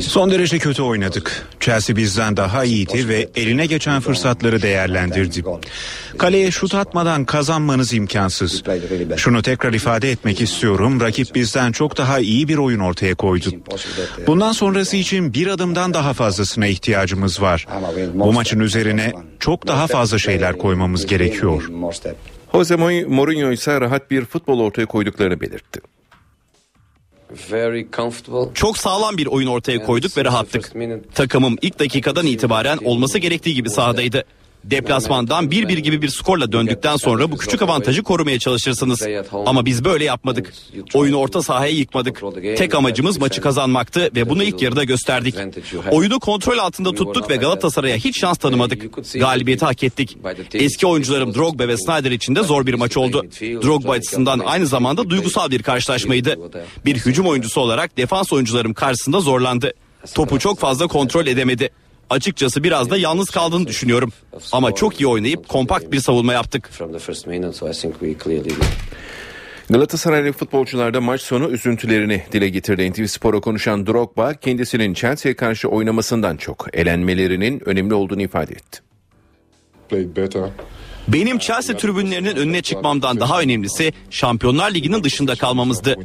[0.02, 1.48] Son derece kötü oynadık.
[1.60, 5.44] Chelsea bizden daha iyiydi ve eline geçen fırsatları değerlendirdi.
[6.18, 8.64] Kaleye şut atmadan kazanmanız imkansız.
[9.18, 11.02] Şunu tekrar ifade etmek istiyorum.
[11.02, 13.50] Rakip bizden çok daha iyi bir oyun ortaya koydu.
[14.28, 17.68] Bundan sonrası için bir adımdan daha fazlasına ihtiyacımız var.
[18.14, 21.70] Bu maçın üzerine çok daha fazla şeyler koymamız gerekiyor.
[22.54, 25.82] Jose Mourinho ise rahat bir futbol ortaya koyduklarını belirtti.
[28.54, 30.76] Çok sağlam bir oyun ortaya koyduk ve rahattık.
[31.16, 34.24] Takımım ilk dakikadan itibaren olması gerektiği gibi sahadaydı.
[34.72, 39.08] Deplasmandan 1-1 gibi bir skorla döndükten sonra bu küçük avantajı korumaya çalışırsınız.
[39.46, 40.54] Ama biz böyle yapmadık.
[40.94, 42.22] Oyunu orta sahaya yıkmadık.
[42.58, 45.36] Tek amacımız maçı kazanmaktı ve bunu ilk yarıda gösterdik.
[45.92, 49.14] Oyunu kontrol altında tuttuk ve Galatasaray'a hiç şans tanımadık.
[49.14, 50.18] Galibiyeti hak ettik.
[50.54, 53.26] Eski oyuncularım Drogba ve Snyder için de zor bir maç oldu.
[53.42, 56.40] Drogba açısından aynı zamanda duygusal bir karşılaşmaydı.
[56.86, 59.74] Bir hücum oyuncusu olarak defans oyuncularım karşısında zorlandı.
[60.14, 61.70] Topu çok fazla kontrol edemedi.
[62.10, 64.14] Açıkçası biraz da yalnız kaldığını düşünüyorum.
[64.52, 66.70] Ama çok iyi oynayıp kompakt bir savunma yaptık.
[69.70, 72.92] Galatasaraylı futbolcular da maç sonu üzüntülerini dile getirdi.
[72.92, 78.80] NTV Spor'a konuşan Drogba kendisinin Chelsea'ye karşı oynamasından çok elenmelerinin önemli olduğunu ifade etti.
[81.08, 85.96] Benim Chelsea tribünlerinin önüne çıkmamdan daha önemlisi Şampiyonlar Ligi'nin dışında kalmamızdı.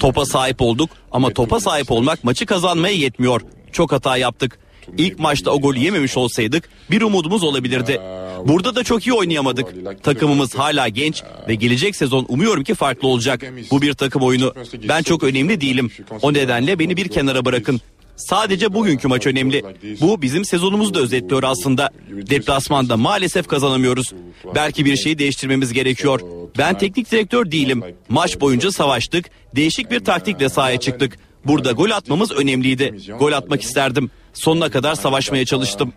[0.00, 3.40] Topa sahip olduk ama topa sahip olmak maçı kazanmaya yetmiyor.
[3.72, 4.58] Çok hata yaptık.
[4.98, 8.00] İlk maçta o golü yememiş olsaydık bir umudumuz olabilirdi.
[8.44, 9.66] Burada da çok iyi oynayamadık.
[10.02, 13.44] Takımımız hala genç ve gelecek sezon umuyorum ki farklı olacak.
[13.70, 14.54] Bu bir takım oyunu.
[14.88, 15.90] Ben çok önemli değilim.
[16.22, 17.80] O nedenle beni bir kenara bırakın.
[18.16, 19.62] Sadece bugünkü maç önemli.
[20.00, 21.90] Bu bizim sezonumuzu da özetliyor aslında.
[22.10, 24.12] Deplasmanda maalesef kazanamıyoruz.
[24.54, 26.20] Belki bir şeyi değiştirmemiz gerekiyor.
[26.58, 27.82] Ben teknik direktör değilim.
[28.08, 29.30] Maç boyunca savaştık.
[29.56, 31.18] Değişik bir taktikle sahaya çıktık.
[31.44, 32.94] Burada gol atmamız önemliydi.
[33.18, 34.10] Gol atmak isterdim.
[34.38, 35.92] Sonuna kadar savaşmaya çalıştım.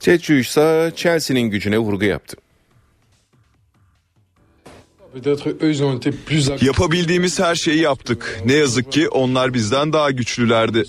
[0.00, 2.36] Çetçü ise Chelsea'nin gücüne vurgu yaptı.
[6.60, 8.40] Yapabildiğimiz her şeyi yaptık.
[8.44, 10.84] Ne yazık ki onlar bizden daha güçlülerdi.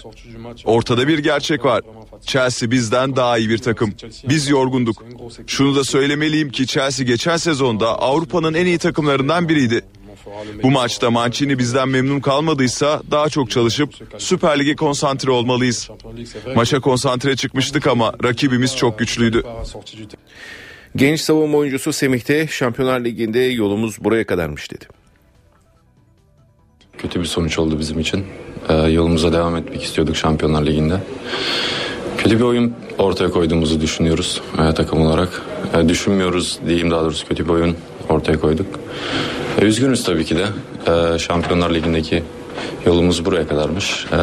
[0.65, 1.81] Ortada bir gerçek var.
[2.21, 3.93] Chelsea bizden daha iyi bir takım.
[4.29, 5.05] Biz yorgunduk.
[5.47, 9.81] Şunu da söylemeliyim ki Chelsea geçen sezonda Avrupa'nın en iyi takımlarından biriydi.
[10.63, 15.89] Bu maçta Mancini bizden memnun kalmadıysa daha çok çalışıp Süper Lig'e konsantre olmalıyız.
[16.55, 19.43] Maça konsantre çıkmıştık ama rakibimiz çok güçlüydü.
[20.95, 24.85] Genç savunma oyuncusu Semih de Şampiyonlar Ligi'nde yolumuz buraya kadarmış dedi.
[26.97, 28.25] Kötü bir sonuç oldu bizim için.
[28.69, 30.99] Ee, yolumuza devam etmek istiyorduk Şampiyonlar Ligi'nde.
[32.17, 35.41] Kötü bir oyun ortaya koyduğumuzu düşünüyoruz e, takım olarak.
[35.73, 37.75] E, düşünmüyoruz diyeyim daha doğrusu kötü bir oyun
[38.09, 38.67] ortaya koyduk.
[39.61, 40.45] Üzgünüz tabii ki de.
[40.91, 42.23] E, Şampiyonlar Ligi'ndeki
[42.85, 44.05] yolumuz buraya kadarmış.
[44.05, 44.17] E,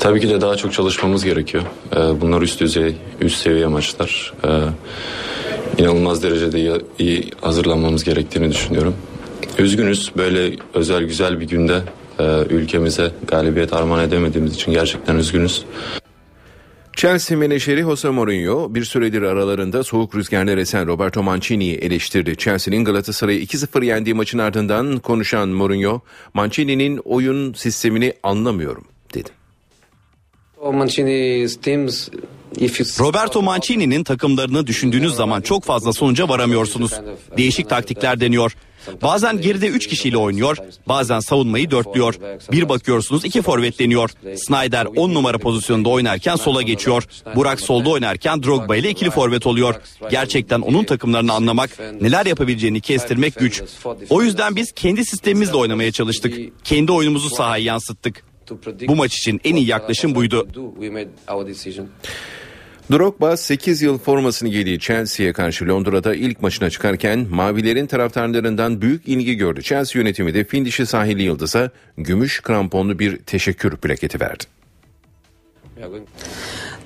[0.00, 1.64] tabii ki de daha çok çalışmamız gerekiyor.
[1.96, 4.32] E, bunlar üst düzey, üst seviye maçlar.
[4.44, 4.48] E,
[5.82, 8.94] inanılmaz derecede iyi hazırlanmamız gerektiğini düşünüyorum.
[9.58, 11.82] Üzgünüz böyle özel güzel bir günde
[12.18, 15.64] e, ülkemize galibiyet armağan edemediğimiz için gerçekten üzgünüz.
[17.00, 22.36] Chelsea menajeri Jose Mourinho bir süredir aralarında soğuk rüzgarlar esen Roberto Mancini'yi eleştirdi.
[22.36, 26.00] Chelsea'nin Galatasaray'ı 2-0 yendiği maçın ardından konuşan Mourinho,
[26.34, 28.84] Mancini'nin oyun sistemini anlamıyorum
[29.14, 29.28] dedi.
[33.00, 37.00] Roberto Mancini'nin takımlarını düşündüğünüz zaman çok fazla sonuca varamıyorsunuz.
[37.36, 38.56] Değişik taktikler deniyor.
[39.02, 40.56] Bazen geride 3 kişiyle oynuyor,
[40.88, 42.14] bazen savunmayı dörtlüyor.
[42.52, 44.10] Bir bakıyorsunuz iki forvet deniyor.
[44.36, 47.04] Snyder 10 numara pozisyonunda oynarken sola geçiyor.
[47.36, 49.74] Burak solda oynarken Drogba ile ikili forvet oluyor.
[50.10, 53.62] Gerçekten onun takımlarını anlamak, neler yapabileceğini kestirmek güç.
[54.10, 56.34] O yüzden biz kendi sistemimizle oynamaya çalıştık.
[56.64, 58.24] Kendi oyunumuzu sahaya yansıttık.
[58.88, 60.48] Bu maç için en iyi yaklaşım buydu.
[62.92, 69.34] Drogba 8 yıl formasını giydiği Chelsea'ye karşı Londra'da ilk maçına çıkarken mavilerin taraftarlarından büyük ilgi
[69.34, 69.62] gördü.
[69.62, 74.44] Chelsea yönetimi de dişi sahili yıldıza gümüş kramponlu bir teşekkür plaketi verdi.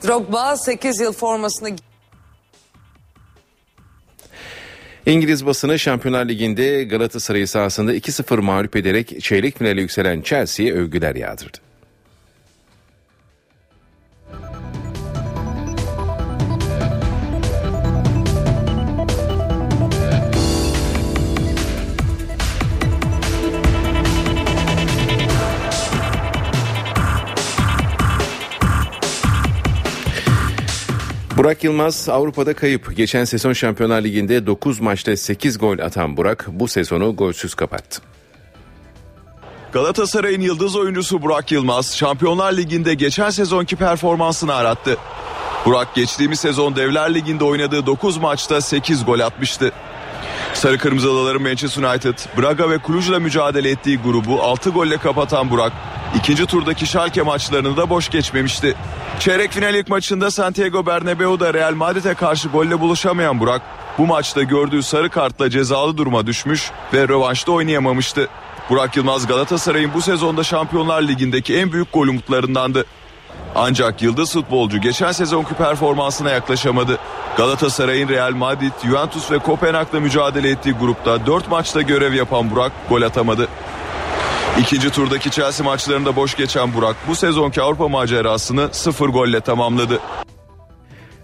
[0.07, 1.77] Drogba 8 yıl formasını
[5.07, 11.59] İngiliz basını Şampiyonlar Ligi'nde Galatasaray'ı sahasında 2-0 mağlup ederek çeyrek finale yükselen Chelsea'ye övgüler yağdırdı.
[31.37, 32.97] Burak Yılmaz Avrupa'da kayıp.
[32.97, 38.03] Geçen sezon Şampiyonlar Ligi'nde 9 maçta 8 gol atan Burak bu sezonu golsüz kapattı.
[39.73, 44.97] Galatasaray'ın yıldız oyuncusu Burak Yılmaz Şampiyonlar Ligi'nde geçen sezonki performansını arattı.
[45.67, 49.73] Burak geçtiğimiz sezon Devler Ligi'nde oynadığı 9 maçta 8 gol atmıştı.
[50.55, 55.73] Sarı Kırmızılıların Manchester United, Braga ve Cluj'la mücadele ettiği grubu 6 golle kapatan Burak,
[56.17, 58.75] ikinci turdaki Schalke maçlarını da boş geçmemişti.
[59.21, 63.63] Çeyrek final ilk maçında Santiago Bernabeu'da Real Madrid'e karşı golle buluşamayan Burak,
[63.99, 68.29] bu maçta gördüğü sarı kartla cezalı duruma düşmüş ve rövanşta oynayamamıştı.
[68.71, 72.85] Burak Yılmaz Galatasaray'ın bu sezonda Şampiyonlar Ligi'ndeki en büyük gol umutlarındandı.
[73.55, 76.99] Ancak yıldız futbolcu geçen sezonki performansına yaklaşamadı.
[77.37, 83.03] Galatasaray'ın Real Madrid, Juventus ve Kopenhag'la mücadele ettiği grupta 4 maçta görev yapan Burak gol
[83.03, 83.49] atamadı.
[84.61, 90.01] İkinci turdaki Chelsea maçlarında boş geçen Burak bu sezonki Avrupa macerasını 0 golle tamamladı.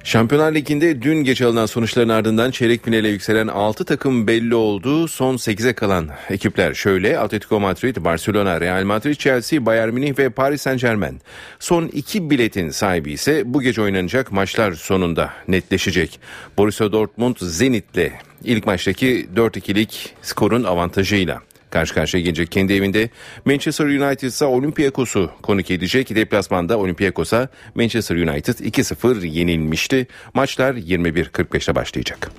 [0.04, 5.08] Şampiyonlar Ligi'nde dün gece alınan sonuçların ardından çeyrek finale yükselen 6 takım belli oldu.
[5.08, 10.62] Son 8'e kalan ekipler şöyle Atletico Madrid, Barcelona, Real Madrid, Chelsea, Bayern Münih ve Paris
[10.62, 11.20] Saint Germain.
[11.58, 16.20] Son 2 biletin sahibi ise bu gece oynanacak maçlar sonunda netleşecek.
[16.58, 18.12] Borussia Dortmund Zenit'le
[18.44, 23.10] ilk maçtaki 4-2'lik skorun avantajıyla karşı karşıya gelecek kendi evinde.
[23.44, 26.14] Manchester United ise Olympiakos'u konuk edecek.
[26.14, 30.06] Deplasmanda Olympiakos'a Manchester United 2-0 yenilmişti.
[30.34, 32.30] Maçlar 21.45'te başlayacak.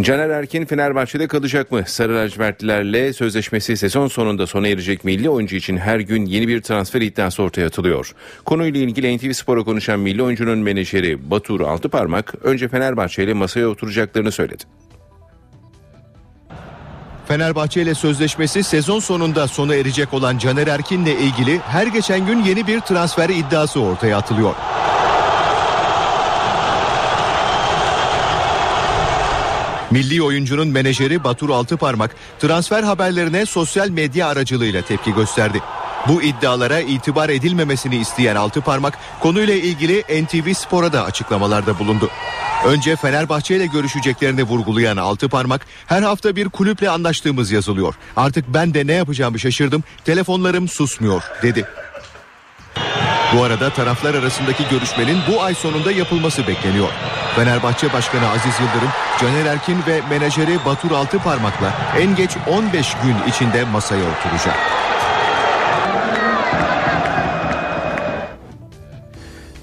[0.00, 1.82] Caner Erkin Fenerbahçe'de kalacak mı?
[1.86, 7.00] Sarı lacivertlilerle sözleşmesi sezon sonunda sona erecek milli oyuncu için her gün yeni bir transfer
[7.00, 8.14] iddiası ortaya atılıyor.
[8.44, 14.32] Konuyla ilgili NTV Spor'a konuşan milli oyuncunun menajeri Batur Altıparmak önce Fenerbahçe ile masaya oturacaklarını
[14.32, 14.64] söyledi.
[17.28, 22.66] Fenerbahçe ile sözleşmesi sezon sonunda sona erecek olan Caner Erkin'le ilgili her geçen gün yeni
[22.66, 24.54] bir transfer iddiası ortaya atılıyor.
[29.98, 35.62] Milli oyuncunun menajeri Batur Altıparmak transfer haberlerine sosyal medya aracılığıyla tepki gösterdi.
[36.08, 42.10] Bu iddialara itibar edilmemesini isteyen Altıparmak konuyla ilgili NTV Spor'a da açıklamalarda bulundu.
[42.66, 47.94] Önce Fenerbahçe ile görüşeceklerini vurgulayan Altıparmak her hafta bir kulüple anlaştığımız yazılıyor.
[48.16, 49.84] Artık ben de ne yapacağımı şaşırdım.
[50.04, 51.64] Telefonlarım susmuyor dedi.
[53.34, 56.88] Bu arada taraflar arasındaki görüşmenin bu ay sonunda yapılması bekleniyor.
[57.36, 63.64] Fenerbahçe Başkanı Aziz Yıldırım, Caner Erkin ve menajeri Batur Altıparmak'la en geç 15 gün içinde
[63.64, 64.87] masaya oturacak.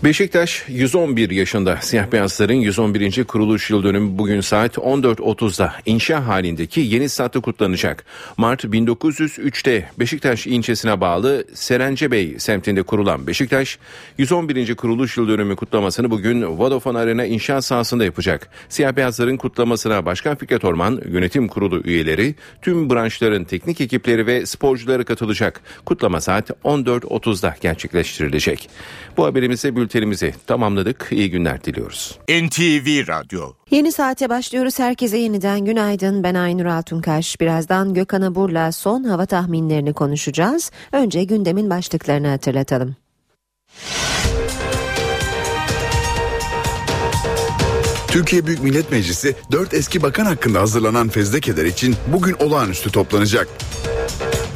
[0.05, 1.77] Beşiktaş 111 yaşında.
[1.81, 3.23] Siyah beyazların 111.
[3.23, 8.05] kuruluş yıl dönümü bugün saat 14.30'da inşa halindeki yeni statta kutlanacak.
[8.37, 13.79] Mart 1903'te Beşiktaş ilçesine bağlı Serencebey semtinde kurulan Beşiktaş
[14.17, 14.75] 111.
[14.75, 18.49] kuruluş yıl dönümü kutlamasını bugün Vodafone Arena inşaat sahasında yapacak.
[18.69, 25.05] Siyah beyazların kutlamasına Başkan Fikret Orman, yönetim kurulu üyeleri, tüm branşların teknik ekipleri ve sporcuları
[25.05, 25.61] katılacak.
[25.85, 28.69] Kutlama saat 14.30'da gerçekleştirilecek.
[29.17, 31.07] Bu haberimizi bültenimizi tamamladık.
[31.11, 32.19] İyi günler diliyoruz.
[32.29, 34.79] NTV Radyo Yeni saate başlıyoruz.
[34.79, 36.23] Herkese yeniden günaydın.
[36.23, 37.41] Ben Aynur Altunkaş.
[37.41, 40.71] Birazdan Gökhan Abur'la son hava tahminlerini konuşacağız.
[40.91, 42.95] Önce gündemin başlıklarını hatırlatalım.
[48.07, 53.47] Türkiye Büyük Millet Meclisi 4 eski bakan hakkında hazırlanan fezlekeler için bugün olağanüstü toplanacak.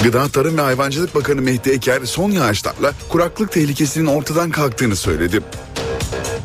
[0.04, 5.42] Gıda, Tarım ve Hayvancılık Bakanı Mehdi Eker son yağışlarla kuraklık tehlikesinin ortadan kalktığını söyledi.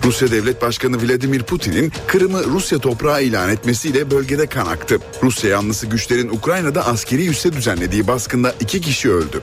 [0.05, 4.99] Rusya Devlet Başkanı Vladimir Putin'in Kırım'ı Rusya toprağı ilan etmesiyle bölgede kan aktı.
[5.23, 9.41] Rusya yanlısı güçlerin Ukrayna'da askeri üsse düzenlediği baskında iki kişi öldü.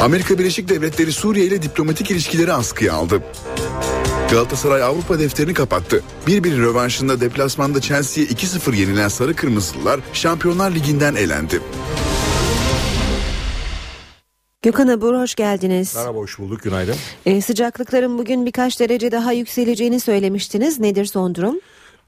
[0.00, 3.22] Amerika Birleşik Devletleri Suriye ile diplomatik ilişkileri askıya aldı.
[4.30, 6.02] Galatasaray Avrupa defterini kapattı.
[6.26, 11.60] Bir bir rövanşında deplasmanda Chelsea'ye 2-0 yenilen Sarı Kırmızılılar Şampiyonlar Ligi'nden elendi.
[14.62, 15.96] Gökhan Abur hoş geldiniz.
[15.96, 16.94] Merhaba hoş bulduk günaydın.
[17.26, 20.78] Ee, sıcaklıkların bugün birkaç derece daha yükseleceğini söylemiştiniz.
[20.80, 21.60] Nedir son durum?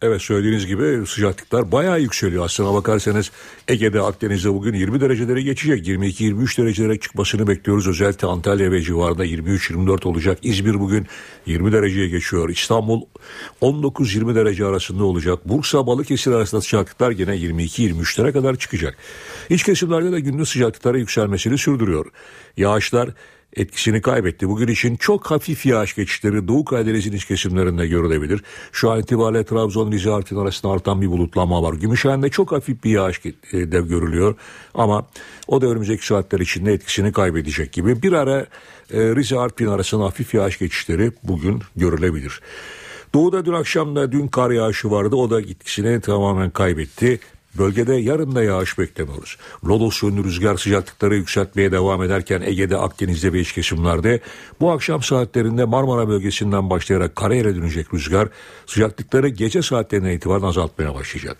[0.04, 2.44] Evet söylediğiniz gibi sıcaklıklar bayağı yükseliyor.
[2.44, 3.30] Aslına bakarsanız
[3.68, 5.88] Ege'de Akdeniz'de bugün 20 dereceleri geçecek.
[5.88, 7.88] 22-23 derecelere çıkmasını bekliyoruz.
[7.88, 10.38] Özellikle Antalya ve civarında 23-24 olacak.
[10.42, 11.06] İzmir bugün
[11.46, 12.48] 20 dereceye geçiyor.
[12.48, 13.02] İstanbul
[13.62, 15.48] 19-20 derece arasında olacak.
[15.48, 18.96] Bursa Balıkesir arasında sıcaklıklar yine 22-23'lere kadar çıkacak.
[19.50, 22.06] İç kesimlerde de gündüz sıcaklıklara yükselmesini sürdürüyor.
[22.56, 23.10] Yağışlar
[23.56, 24.48] etkisini kaybetti.
[24.48, 28.42] Bugün için çok hafif yağış geçişleri Doğu Karadeniz'in iç kesimlerinde görülebilir.
[28.72, 31.74] Şu an itibariyle Trabzon, Rize, Artvin arasında artan bir bulutlanma var.
[31.74, 34.34] Gümüşhane'de çok hafif bir yağış de görülüyor.
[34.74, 35.06] Ama
[35.46, 38.02] o da önümüzdeki saatler içinde etkisini kaybedecek gibi.
[38.02, 38.46] Bir ara
[38.92, 42.40] e, Rize, Artvin arasında hafif yağış geçişleri bugün görülebilir.
[43.14, 45.16] Doğuda dün akşam da dün kar yağışı vardı.
[45.16, 47.20] O da etkisini tamamen kaybetti.
[47.58, 49.36] Bölgede yarın da yağış beklemiyoruz.
[49.64, 54.20] Lodos yönlü rüzgar sıcaklıkları yükseltmeye devam ederken Ege'de, Akdeniz'de ve iç kesimlerde
[54.60, 58.28] bu akşam saatlerinde Marmara bölgesinden başlayarak karayere dönecek rüzgar
[58.66, 61.36] sıcaklıkları gece saatlerinden itibaren azaltmaya başlayacak.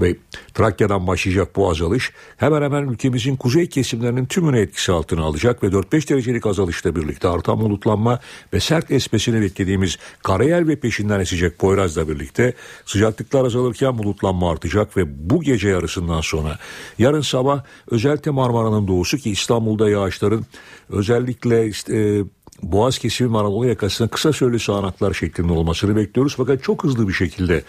[0.00, 0.16] Ve
[0.54, 6.08] Trakya'dan başlayacak bu azalış hemen hemen ülkemizin kuzey kesimlerinin tümünü etkisi altına alacak ve 4-5
[6.08, 8.20] derecelik azalışla birlikte artan bulutlanma
[8.52, 12.52] ve sert esmesini beklediğimiz karayel ve peşinden esecek Poyraz'la birlikte
[12.86, 16.58] sıcaklıklar azalırken bulutlanma artacak ve bu gece yarısından sonra
[16.98, 20.46] yarın sabah özellikle Marmara'nın doğusu ki İstanbul'da yağışların
[20.90, 22.24] özellikle işte, e,
[22.62, 26.34] Boğaz kesimi Anadolu yakasına kısa süreli sağanaklar şeklinde olmasını bekliyoruz.
[26.36, 27.62] Fakat çok hızlı bir şekilde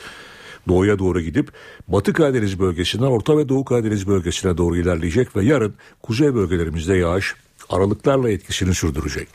[0.68, 1.52] doğuya doğru gidip
[1.88, 7.36] Batı Karadeniz bölgesinden Orta ve Doğu Karadeniz bölgesine doğru ilerleyecek ve yarın kuzey bölgelerimizde yağış
[7.70, 9.28] aralıklarla etkisini sürdürecek.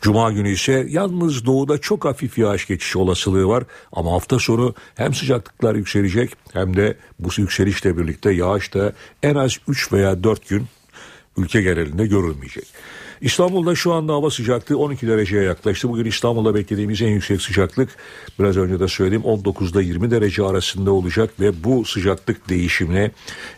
[0.00, 5.14] Cuma günü ise yalnız doğuda çok hafif yağış geçişi olasılığı var ama hafta sonu hem
[5.14, 10.66] sıcaklıklar yükselecek hem de bu yükselişle birlikte yağış da en az 3 veya 4 gün
[11.36, 12.66] ülke genelinde görülmeyecek.
[13.20, 15.88] İstanbul'da şu anda hava sıcaklığı 12 dereceye yaklaştı.
[15.88, 17.88] Bugün İstanbul'da beklediğimiz en yüksek sıcaklık
[18.38, 23.10] biraz önce de söyledim 19'da 20 derece arasında olacak ve bu sıcaklık değişimine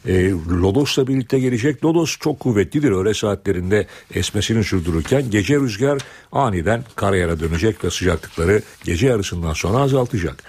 [0.06, 1.84] e, Lodos'la birlikte gelecek.
[1.84, 5.98] Lodos çok kuvvetlidir öğle saatlerinde esmesini sürdürürken gece rüzgar
[6.32, 10.42] aniden karayara dönecek ve sıcaklıkları gece yarısından sonra azaltacak.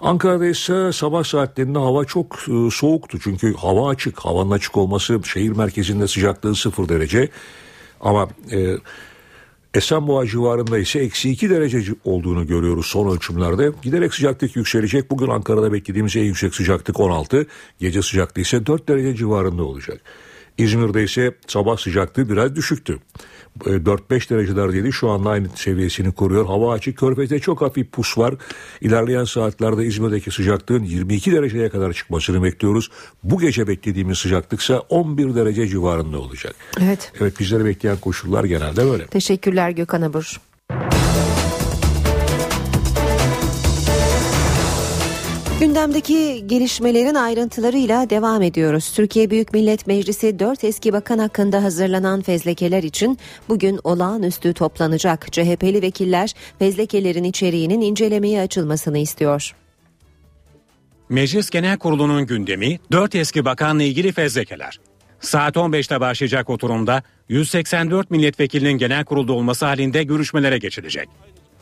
[0.00, 4.18] Ankara'da ise sabah saatlerinde hava çok e, soğuktu çünkü hava açık.
[4.18, 7.28] Havanın açık olması şehir merkezinde sıcaklığı sıfır derece.
[8.00, 8.76] Ama e,
[9.74, 13.72] Esenboğa civarında ise eksi 2 derece olduğunu görüyoruz son ölçümlerde.
[13.82, 15.10] Giderek sıcaklık yükselecek.
[15.10, 17.46] Bugün Ankara'da beklediğimiz en yüksek sıcaklık 16.
[17.80, 20.00] Gece sıcaklığı ise 4 derece civarında olacak.
[20.58, 22.98] İzmir'de ise sabah sıcaklığı biraz düşüktü.
[23.60, 26.46] 4-5 derecelerdeydi şu anda aynı seviyesini koruyor.
[26.46, 28.34] Hava açık körfezde çok hafif pus var.
[28.80, 32.90] İlerleyen saatlerde İzmir'deki sıcaklığın 22 dereceye kadar çıkmasını bekliyoruz.
[33.22, 36.54] Bu gece beklediğimiz sıcaklıksa 11 derece civarında olacak.
[36.80, 37.12] Evet.
[37.20, 39.06] Evet bizleri bekleyen koşullar genelde böyle.
[39.06, 40.40] Teşekkürler Gökhan Abur.
[45.60, 48.92] Gündemdeki gelişmelerin ayrıntılarıyla devam ediyoruz.
[48.92, 55.32] Türkiye Büyük Millet Meclisi 4 eski bakan hakkında hazırlanan fezlekeler için bugün olağanüstü toplanacak.
[55.32, 59.54] CHP'li vekiller fezlekelerin içeriğinin incelemeye açılmasını istiyor.
[61.08, 64.80] Meclis Genel Kurulu'nun gündemi 4 eski bakanla ilgili fezlekeler.
[65.20, 71.08] Saat 15'te başlayacak oturumda 184 milletvekilinin genel kurulda olması halinde görüşmelere geçilecek.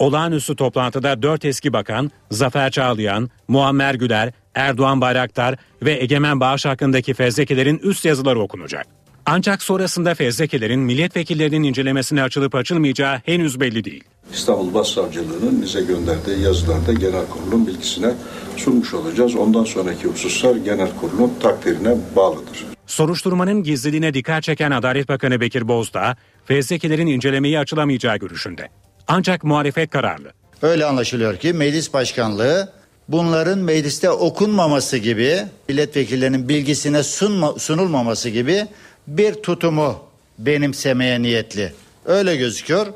[0.03, 7.15] Olağanüstü toplantıda 4 eski bakan Zafer Çağlayan, Muammer Güler, Erdoğan Bayraktar ve Egemen Bağış hakkındaki
[7.15, 8.87] fezlekelerin üst yazıları okunacak.
[9.27, 14.05] Ancak sonrasında fezlekelerin milletvekillerinin incelemesine açılıp açılmayacağı henüz belli değil.
[14.33, 18.15] İstanbul Başsavcılığı'nın bize gönderdiği yazılarda genel kurulun bilgisine
[18.57, 19.35] sunmuş olacağız.
[19.35, 22.65] Ondan sonraki hususlar genel kurulun takdirine bağlıdır.
[22.87, 28.69] Soruşturmanın gizliliğine dikkat çeken Adalet Bakanı Bekir Bozdağ, fezlekelerin incelemeye açılamayacağı görüşünde.
[29.09, 30.33] Ancak muhalefet kararlı.
[30.63, 32.73] Öyle anlaşılıyor ki meclis başkanlığı
[33.09, 38.67] bunların mecliste okunmaması gibi milletvekillerinin bilgisine sunma, sunulmaması gibi
[39.07, 39.99] bir tutumu
[40.39, 41.73] benimsemeye niyetli.
[42.07, 42.87] Öyle gözüküyor.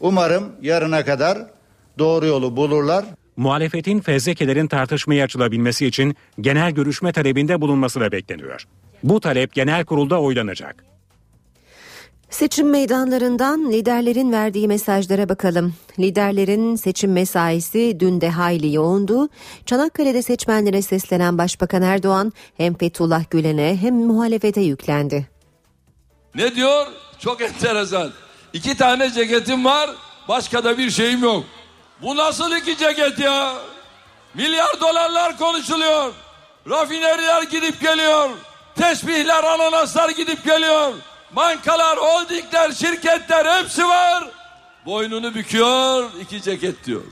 [0.00, 1.38] Umarım yarına kadar
[1.98, 3.04] doğru yolu bulurlar.
[3.36, 8.64] Muhalefetin fezlekelerin tartışmaya açılabilmesi için genel görüşme talebinde bulunması da bekleniyor.
[9.02, 10.84] Bu talep genel kurulda oylanacak.
[12.30, 15.74] Seçim meydanlarından liderlerin verdiği mesajlara bakalım.
[15.98, 19.28] Liderlerin seçim mesaisi dün de hayli yoğundu.
[19.66, 25.28] Çanakkale'de seçmenlere seslenen Başbakan Erdoğan hem Fethullah Gülen'e hem muhalefete yüklendi.
[26.34, 26.86] Ne diyor?
[27.18, 28.10] Çok enteresan.
[28.52, 29.90] İki tane ceketim var,
[30.28, 31.44] başka da bir şeyim yok.
[32.02, 33.54] Bu nasıl iki ceket ya?
[34.34, 36.12] Milyar dolarlar konuşuluyor.
[36.70, 38.30] Rafineriler gidip geliyor.
[38.74, 40.92] Tesbihler, ananaslar gidip geliyor.
[41.36, 44.24] Bankalar, holdingler, şirketler hepsi var.
[44.86, 47.02] Boynunu büküyor, iki ceket diyor.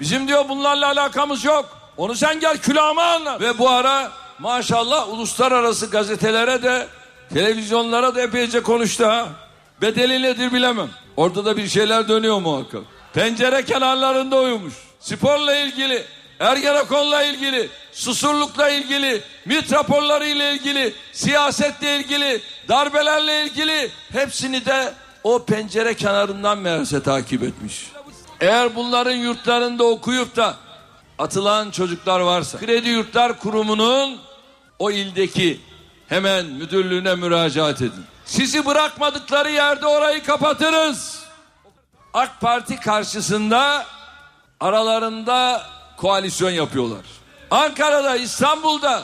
[0.00, 1.78] Bizim diyor bunlarla alakamız yok.
[1.96, 3.40] Onu sen gel külahıma anlat.
[3.40, 6.86] Ve bu ara maşallah uluslararası gazetelere de
[7.34, 9.28] televizyonlara da epeyce konuştu ha.
[9.82, 10.90] Bedeli nedir bilemem.
[11.16, 12.82] Orada da bir şeyler dönüyor muhakkak.
[13.14, 14.74] Pencere kenarlarında uyumuş.
[15.00, 16.04] Sporla ilgili,
[16.40, 25.94] Ergenekon'la ilgili, Susurluk'la ilgili, MİT raporlarıyla ilgili, siyasetle ilgili, darbelerle ilgili hepsini de o pencere
[25.94, 27.86] kenarından meğerse takip etmiş.
[28.40, 30.56] Eğer bunların yurtlarında okuyup da
[31.18, 34.18] atılan çocuklar varsa Kredi Yurtlar Kurumu'nun
[34.78, 35.60] o ildeki
[36.08, 38.04] hemen müdürlüğüne müracaat edin.
[38.24, 41.22] Sizi bırakmadıkları yerde orayı kapatırız.
[42.14, 43.86] AK Parti karşısında
[44.60, 45.66] aralarında
[45.96, 47.21] koalisyon yapıyorlar.
[47.52, 49.02] Ankara'da, İstanbul'da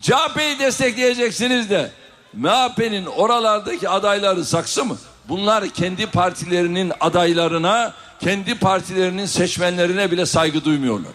[0.00, 1.90] CHP'yi destekleyeceksiniz de
[2.32, 4.96] MHP'nin oralardaki adayları saksı mı?
[5.28, 11.12] Bunlar kendi partilerinin adaylarına, kendi partilerinin seçmenlerine bile saygı duymuyorlar.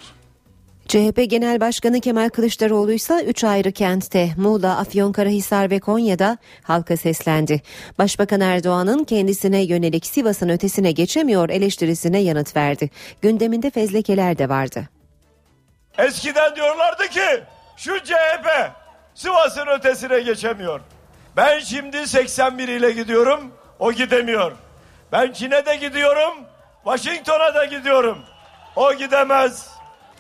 [0.88, 7.61] CHP Genel Başkanı Kemal Kılıçdaroğlu ise 3 ayrı kentte Muğla, Afyonkarahisar ve Konya'da halka seslendi.
[7.97, 12.89] Başbakan Erdoğan'ın kendisine yönelik Sivas'ın ötesine geçemiyor eleştirisine yanıt verdi.
[13.21, 14.93] Gündeminde fezlekeler de vardı.
[15.98, 17.44] Eskiden diyorlardı ki
[17.78, 18.72] şu CHP
[19.16, 20.80] Sivas'ın ötesine geçemiyor.
[21.36, 24.52] Ben şimdi 81 ile gidiyorum o gidemiyor.
[25.12, 26.34] Ben Çin'e de gidiyorum
[26.84, 28.18] Washington'a da gidiyorum.
[28.76, 29.70] O gidemez.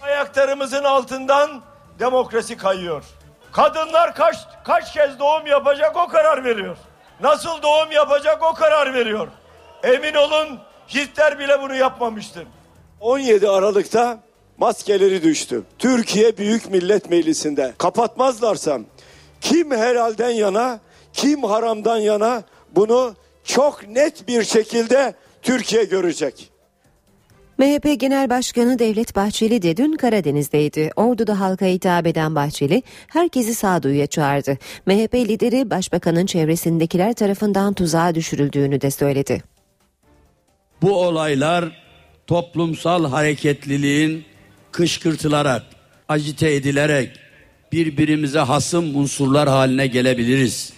[0.01, 1.61] Ayaklarımızın altından
[1.99, 3.03] demokrasi kayıyor.
[3.51, 6.77] Kadınlar kaç kaç kez doğum yapacak o karar veriyor.
[7.19, 9.27] Nasıl doğum yapacak o karar veriyor.
[9.83, 12.47] Emin olun Hitler bile bunu yapmamıştır.
[12.99, 14.17] 17 Aralık'ta
[14.57, 15.63] maskeleri düştü.
[15.79, 18.79] Türkiye Büyük Millet Meclisi'nde kapatmazlarsa
[19.41, 20.79] kim helalden yana,
[21.13, 22.43] kim haramdan yana
[22.75, 26.49] bunu çok net bir şekilde Türkiye görecek.
[27.57, 30.91] MHP Genel Başkanı Devlet Bahçeli de dün Karadeniz'deydi.
[30.95, 34.57] Ordu'da halka hitap eden Bahçeli herkesi sağduyuya çağırdı.
[34.85, 39.43] MHP lideri başbakanın çevresindekiler tarafından tuzağa düşürüldüğünü de söyledi.
[40.81, 41.83] Bu olaylar
[42.27, 44.25] toplumsal hareketliliğin
[44.73, 45.63] kışkırtılarak,
[46.09, 47.19] acite edilerek
[47.71, 50.73] birbirimize hasım unsurlar haline gelebiliriz.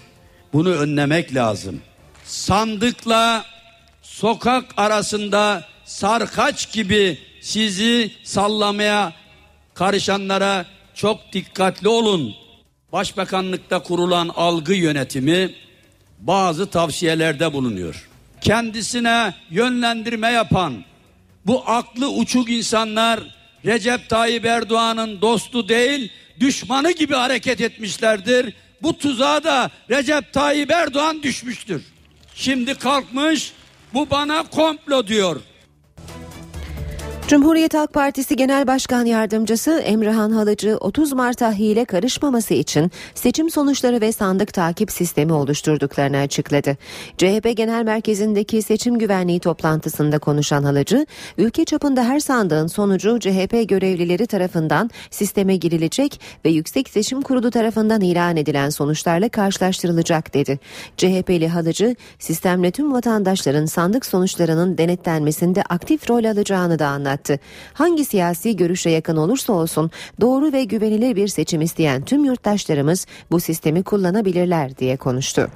[0.53, 1.81] Bunu önlemek lazım.
[2.25, 3.45] Sandıkla
[4.01, 9.13] sokak arasında sarkaç gibi sizi sallamaya
[9.73, 12.35] karışanlara çok dikkatli olun.
[12.91, 15.53] Başbakanlıkta kurulan algı yönetimi
[16.19, 18.09] bazı tavsiyelerde bulunuyor.
[18.41, 20.83] Kendisine yönlendirme yapan
[21.45, 23.34] bu aklı uçuk insanlar
[23.65, 28.53] Recep Tayyip Erdoğan'ın dostu değil düşmanı gibi hareket etmişlerdir.
[28.81, 31.83] Bu tuzağa da Recep Tayyip Erdoğan düşmüştür.
[32.35, 33.51] Şimdi kalkmış
[33.93, 35.41] bu bana komplo diyor.
[37.27, 44.01] Cumhuriyet Halk Partisi Genel Başkan Yardımcısı Emrehan Halıcı 30 Mart'a hile karışmaması için seçim sonuçları
[44.01, 46.77] ve sandık takip sistemi oluşturduklarını açıkladı.
[47.17, 51.05] CHP Genel Merkezi'ndeki seçim güvenliği toplantısında konuşan Halıcı,
[51.37, 58.01] ülke çapında her sandığın sonucu CHP görevlileri tarafından sisteme girilecek ve Yüksek Seçim Kurulu tarafından
[58.01, 60.59] ilan edilen sonuçlarla karşılaştırılacak dedi.
[60.97, 67.39] CHP'li Halıcı, sistemle tüm vatandaşların sandık sonuçlarının denetlenmesinde aktif rol alacağını da anlattı anlattı.
[67.73, 69.91] Hangi siyasi görüşe yakın olursa olsun
[70.21, 75.49] doğru ve güvenilir bir seçim isteyen tüm yurttaşlarımız bu sistemi kullanabilirler diye konuştu.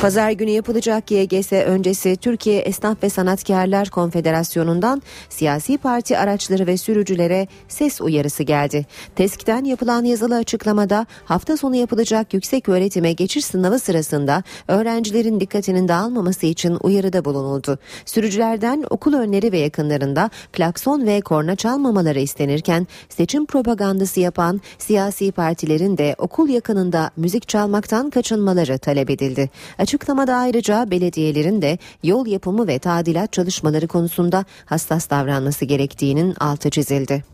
[0.00, 7.48] Pazar günü yapılacak YGS öncesi Türkiye Esnaf ve Sanatkarlar Konfederasyonu'ndan siyasi parti araçları ve sürücülere
[7.68, 8.86] ses uyarısı geldi.
[9.16, 16.46] TESK'ten yapılan yazılı açıklamada hafta sonu yapılacak yüksek öğretime geçiş sınavı sırasında öğrencilerin dikkatinin dağılmaması
[16.46, 17.78] için uyarıda bulunuldu.
[18.04, 25.98] Sürücülerden okul önleri ve yakınlarında klakson ve korna çalmamaları istenirken seçim propagandası yapan siyasi partilerin
[25.98, 29.50] de okul yakınında müzik çalmaktan kaçınmaları talep edildi.
[29.90, 37.24] Açıklamada ayrıca belediyelerin de yol yapımı ve tadilat çalışmaları konusunda hassas davranması gerektiğinin altı çizildi.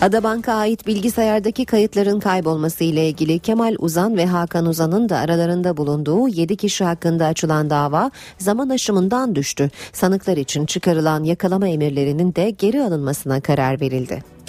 [0.00, 6.28] Adabank'a ait bilgisayardaki kayıtların kaybolması ile ilgili Kemal Uzan ve Hakan Uzan'ın da aralarında bulunduğu
[6.28, 9.70] 7 kişi hakkında açılan dava zaman aşımından düştü.
[9.92, 14.39] Sanıklar için çıkarılan yakalama emirlerinin de geri alınmasına karar verildi.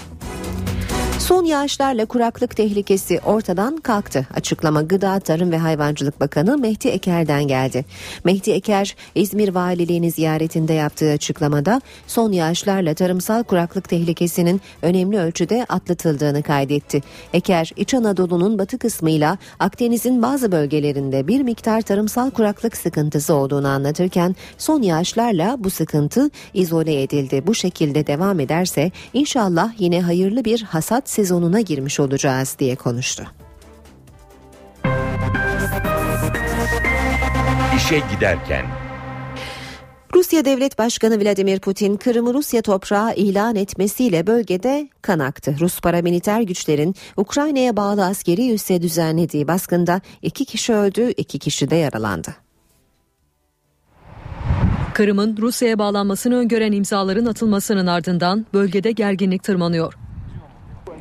[1.32, 4.28] Son yağışlarla kuraklık tehlikesi ortadan kalktı.
[4.34, 7.86] Açıklama Gıda, Tarım ve Hayvancılık Bakanı Mehdi Eker'den geldi.
[8.24, 16.44] Mehdi Eker, İzmir Valiliğini ziyaretinde yaptığı açıklamada son yağışlarla tarımsal kuraklık tehlikesinin önemli ölçüde atlatıldığını
[16.44, 17.02] kaydetti.
[17.34, 24.36] Eker, İç Anadolu'nun batı kısmıyla Akdeniz'in bazı bölgelerinde bir miktar tarımsal kuraklık sıkıntısı olduğunu anlatırken
[24.58, 27.44] son yağışlarla bu sıkıntı izole edildi.
[27.48, 33.24] Bu şekilde devam ederse inşallah yine hayırlı bir hasat sezonuna girmiş olacağız diye konuştu.
[37.78, 38.66] İşe giderken
[40.16, 45.56] Rusya Devlet Başkanı Vladimir Putin Kırım'ı Rusya toprağı ilan etmesiyle bölgede kan aktı.
[45.60, 51.76] Rus paramiliter güçlerin Ukrayna'ya bağlı askeri üsse düzenlediği baskında iki kişi öldü, iki kişi de
[51.76, 52.36] yaralandı.
[54.94, 60.11] Kırım'ın Rusya'ya bağlanmasını öngören imzaların atılmasının ardından bölgede gerginlik tırmanıyor.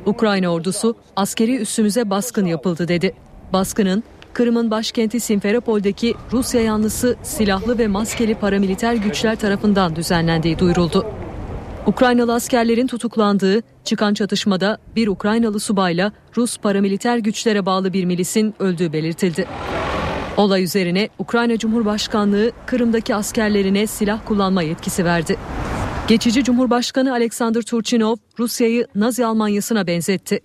[0.05, 3.13] Ukrayna ordusu askeri üssümüze baskın yapıldı dedi.
[3.53, 11.05] Baskının Kırım'ın başkenti Simferopol'deki Rusya yanlısı silahlı ve maskeli paramiliter güçler tarafından düzenlendiği duyuruldu.
[11.85, 18.93] Ukraynalı askerlerin tutuklandığı çıkan çatışmada bir Ukraynalı subayla Rus paramiliter güçlere bağlı bir milisin öldüğü
[18.93, 19.47] belirtildi.
[20.37, 25.37] Olay üzerine Ukrayna Cumhurbaşkanlığı Kırım'daki askerlerine silah kullanma yetkisi verdi.
[26.11, 30.39] Geçici Cumhurbaşkanı Alexander Turchinov Rusya'yı Nazi Almanyası'na benzetti.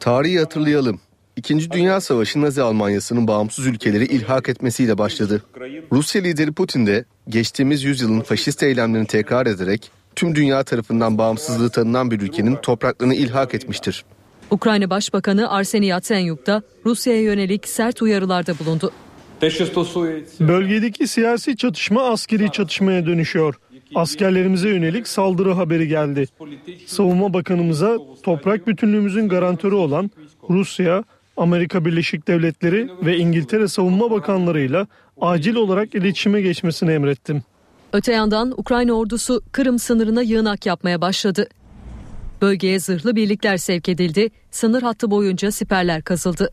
[0.00, 1.00] Tarihi hatırlayalım.
[1.36, 5.42] İkinci Dünya Savaşı Nazi Almanyası'nın bağımsız ülkeleri ilhak etmesiyle başladı.
[5.92, 12.10] Rusya lideri Putin de geçtiğimiz yüzyılın faşist eylemlerini tekrar ederek tüm dünya tarafından bağımsızlığı tanınan
[12.10, 14.04] bir ülkenin topraklarını ilhak etmiştir.
[14.50, 18.92] Ukrayna Başbakanı Arseniy Yatsenyuk da Rusya'ya yönelik sert uyarılarda bulundu.
[20.40, 23.54] Bölgedeki siyasi çatışma askeri çatışmaya dönüşüyor.
[23.94, 26.26] Askerlerimize yönelik saldırı haberi geldi.
[26.86, 30.10] Savunma Bakanımıza toprak bütünlüğümüzün garantörü olan
[30.50, 31.04] Rusya,
[31.36, 34.86] Amerika Birleşik Devletleri ve İngiltere Savunma Bakanlarıyla
[35.20, 37.42] acil olarak iletişime geçmesini emrettim.
[37.92, 41.48] Öte yandan Ukrayna ordusu Kırım sınırına yığınak yapmaya başladı.
[42.42, 46.50] Bölgeye zırhlı birlikler sevk edildi, sınır hattı boyunca siperler kazıldı.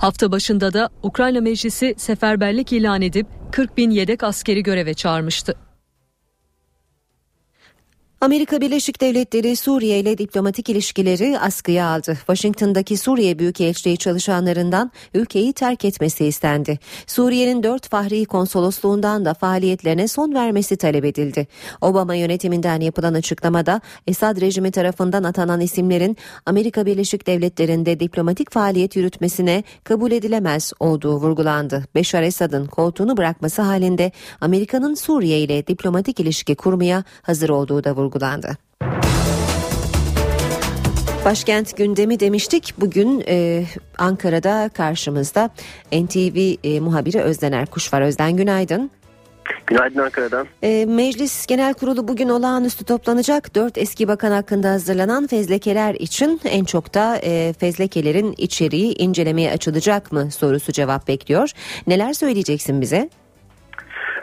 [0.00, 5.54] Hafta başında da Ukrayna Meclisi seferberlik ilan edip 40 bin yedek askeri göreve çağırmıştı.
[8.20, 12.14] Amerika Birleşik Devletleri Suriye ile diplomatik ilişkileri askıya aldı.
[12.14, 16.78] Washington'daki Suriye Büyükelçiliği çalışanlarından ülkeyi terk etmesi istendi.
[17.06, 21.46] Suriye'nin dört fahri konsolosluğundan da faaliyetlerine son vermesi talep edildi.
[21.80, 26.16] Obama yönetiminden yapılan açıklamada Esad rejimi tarafından atanan isimlerin
[26.46, 31.84] Amerika Birleşik Devletleri'nde diplomatik faaliyet yürütmesine kabul edilemez olduğu vurgulandı.
[31.94, 38.09] Beşar Esad'ın koltuğunu bırakması halinde Amerika'nın Suriye ile diplomatik ilişki kurmaya hazır olduğu da vurgulandı
[38.10, 38.56] vurgulandı.
[41.24, 42.74] Başkent gündemi demiştik.
[42.78, 43.64] Bugün e,
[43.98, 45.50] Ankara'da karşımızda
[45.92, 48.00] NTV e, muhabiri Özden Erkuş var.
[48.00, 48.90] Özden günaydın.
[49.66, 50.46] Günaydın Ankara'dan.
[50.62, 53.54] E, Meclis Genel Kurulu bugün olağanüstü toplanacak.
[53.54, 60.12] Dört eski bakan hakkında hazırlanan fezlekeler için en çok da e, fezlekelerin içeriği incelemeye açılacak
[60.12, 61.50] mı sorusu cevap bekliyor.
[61.86, 63.10] Neler söyleyeceksin bize?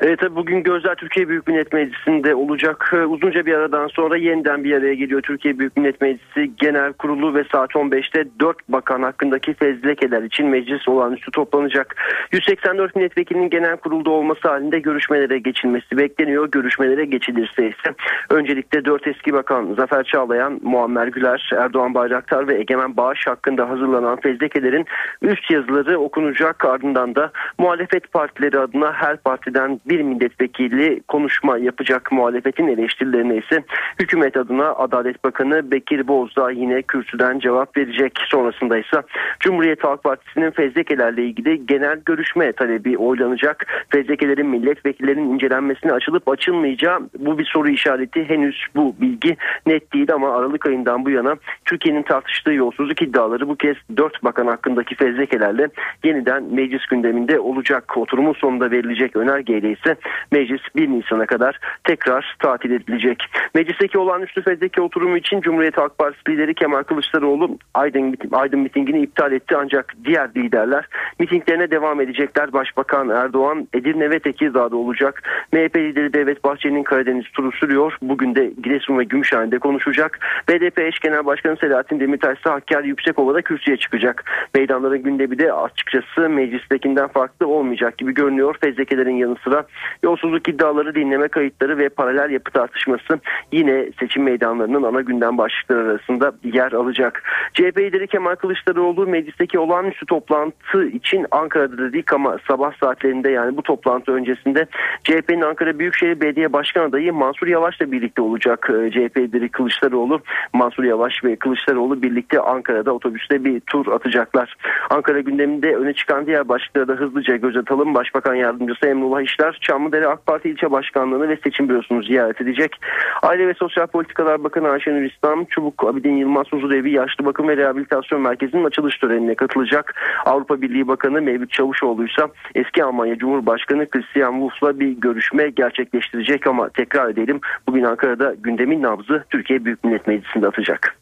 [0.01, 2.91] Evet tabii bugün gözler Türkiye Büyük Millet Meclisi'nde olacak.
[2.93, 7.35] Ee, uzunca bir aradan sonra yeniden bir araya geliyor Türkiye Büyük Millet Meclisi Genel Kurulu
[7.35, 11.95] ve saat 15'te 4 bakan hakkındaki fezlekeler için meclis olağanüstü toplanacak.
[12.31, 16.51] 184 milletvekilinin genel kurulda olması halinde görüşmelere geçilmesi bekleniyor.
[16.51, 17.95] Görüşmelere geçilirse ise
[18.29, 24.19] öncelikle 4 eski bakan Zafer Çağlayan, Muammer Güler, Erdoğan Bayraktar ve Egemen Bağış hakkında hazırlanan
[24.19, 24.85] fezlekelerin
[25.21, 26.65] üst yazıları okunacak.
[26.65, 33.63] Ardından da muhalefet partileri adına her partiden bir milletvekili konuşma yapacak muhalefetin eleştirilerine ise
[33.99, 38.19] hükümet adına Adalet Bakanı Bekir Bozdağ yine kürsüden cevap verecek.
[38.29, 39.01] Sonrasında ise
[39.39, 43.85] Cumhuriyet Halk Partisi'nin fezlekelerle ilgili genel görüşme talebi oylanacak.
[43.89, 48.29] Fezlekelerin milletvekillerinin incelenmesine açılıp açılmayacağı bu bir soru işareti.
[48.29, 51.35] Henüz bu bilgi net değil ama Aralık ayından bu yana
[51.65, 55.67] Türkiye'nin tartıştığı yolsuzluk iddiaları bu kez 4 bakan hakkındaki fezlekelerle
[56.03, 57.97] yeniden meclis gündeminde olacak.
[57.97, 59.95] Oturumun sonunda verilecek önergeyle ise
[60.31, 63.23] meclis 1 Nisan'a kadar tekrar tatil edilecek.
[63.55, 69.31] Meclisteki olağanüstü fezleke oturumu için Cumhuriyet Halk Partisi lideri Kemal Kılıçdaroğlu Aydın, Aydın mitingini iptal
[69.31, 70.85] etti ancak diğer liderler
[71.19, 72.53] mitinglerine devam edecekler.
[72.53, 75.23] Başbakan Erdoğan Edirne ve Tekirdağ'da olacak.
[75.53, 77.97] MHP lideri Devlet Bahçeli'nin Karadeniz turu sürüyor.
[78.01, 80.19] Bugün de Giresun ve Gümüşhane'de konuşacak.
[80.49, 84.23] BDP eş genel başkanı Selahattin Demirtaş ise Hakkari Yüksekova'da kürsüye çıkacak.
[84.55, 88.55] Meydanların gündemi de açıkçası meclistekinden farklı olmayacak gibi görünüyor.
[88.61, 89.65] Fezlekelerin yanı sıra
[90.03, 93.19] Yolsuzluk iddiaları, dinleme kayıtları ve paralel yapı tartışması
[93.51, 97.23] yine seçim meydanlarının ana gündem başlıkları arasında yer alacak.
[97.53, 103.63] CHP lideri Kemal Kılıçdaroğlu meclisteki olağanüstü toplantı için Ankara'da dedik ama sabah saatlerinde yani bu
[103.63, 104.67] toplantı öncesinde
[105.03, 108.69] CHP'nin Ankara Büyükşehir Belediye Başkan adayı Mansur Yavaş'la birlikte olacak.
[108.69, 110.21] Ee, CHP lideri Kılıçdaroğlu,
[110.53, 114.55] Mansur Yavaş ve Kılıçdaroğlu birlikte Ankara'da otobüste bir tur atacaklar.
[114.89, 117.95] Ankara gündeminde öne çıkan diğer başlıkları da hızlıca göz atalım.
[117.95, 122.75] Başbakan Yardımcısı Emrullah İşler, Çamlıdere AK Parti İlçe Başkanlığı'nı ve seçim bürosunu ziyaret edecek.
[123.21, 128.21] Aile ve Sosyal Politikalar Bakanı Ayşenur İslam, Çubuk Abidin Yılmaz Huzurevi Yaşlı Bakım ve Rehabilitasyon
[128.21, 129.95] Merkezi'nin açılış törenine katılacak.
[130.25, 132.21] Avrupa Birliği Bakanı Mevlüt Çavuşoğlu ise
[132.55, 139.23] eski Almanya Cumhurbaşkanı Christian Wolff'la bir görüşme gerçekleştirecek ama tekrar edelim bugün Ankara'da gündemin nabzı
[139.29, 140.97] Türkiye Büyük Millet Meclisi'nde atacak.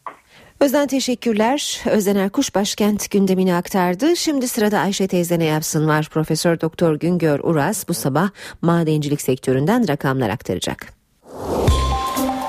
[0.60, 1.82] Özden teşekkürler.
[1.86, 4.16] Özden Erkuş başkent gündemini aktardı.
[4.16, 6.10] Şimdi sırada Ayşe teyze ne yapsın var.
[6.12, 8.30] Profesör Doktor Güngör Uras bu sabah
[8.62, 10.94] madencilik sektöründen rakamlar aktaracak.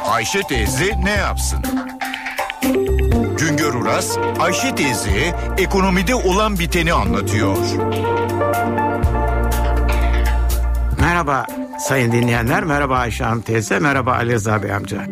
[0.08, 1.58] Ayşe teyze ne yapsın?
[3.38, 7.56] Güngör Uras, Ayşe teyze ekonomide olan biteni anlatıyor.
[11.00, 11.46] Merhaba
[11.78, 15.06] sayın dinleyenler, merhaba Ayşe Hanım teyze, merhaba Ali Rıza Bey amca.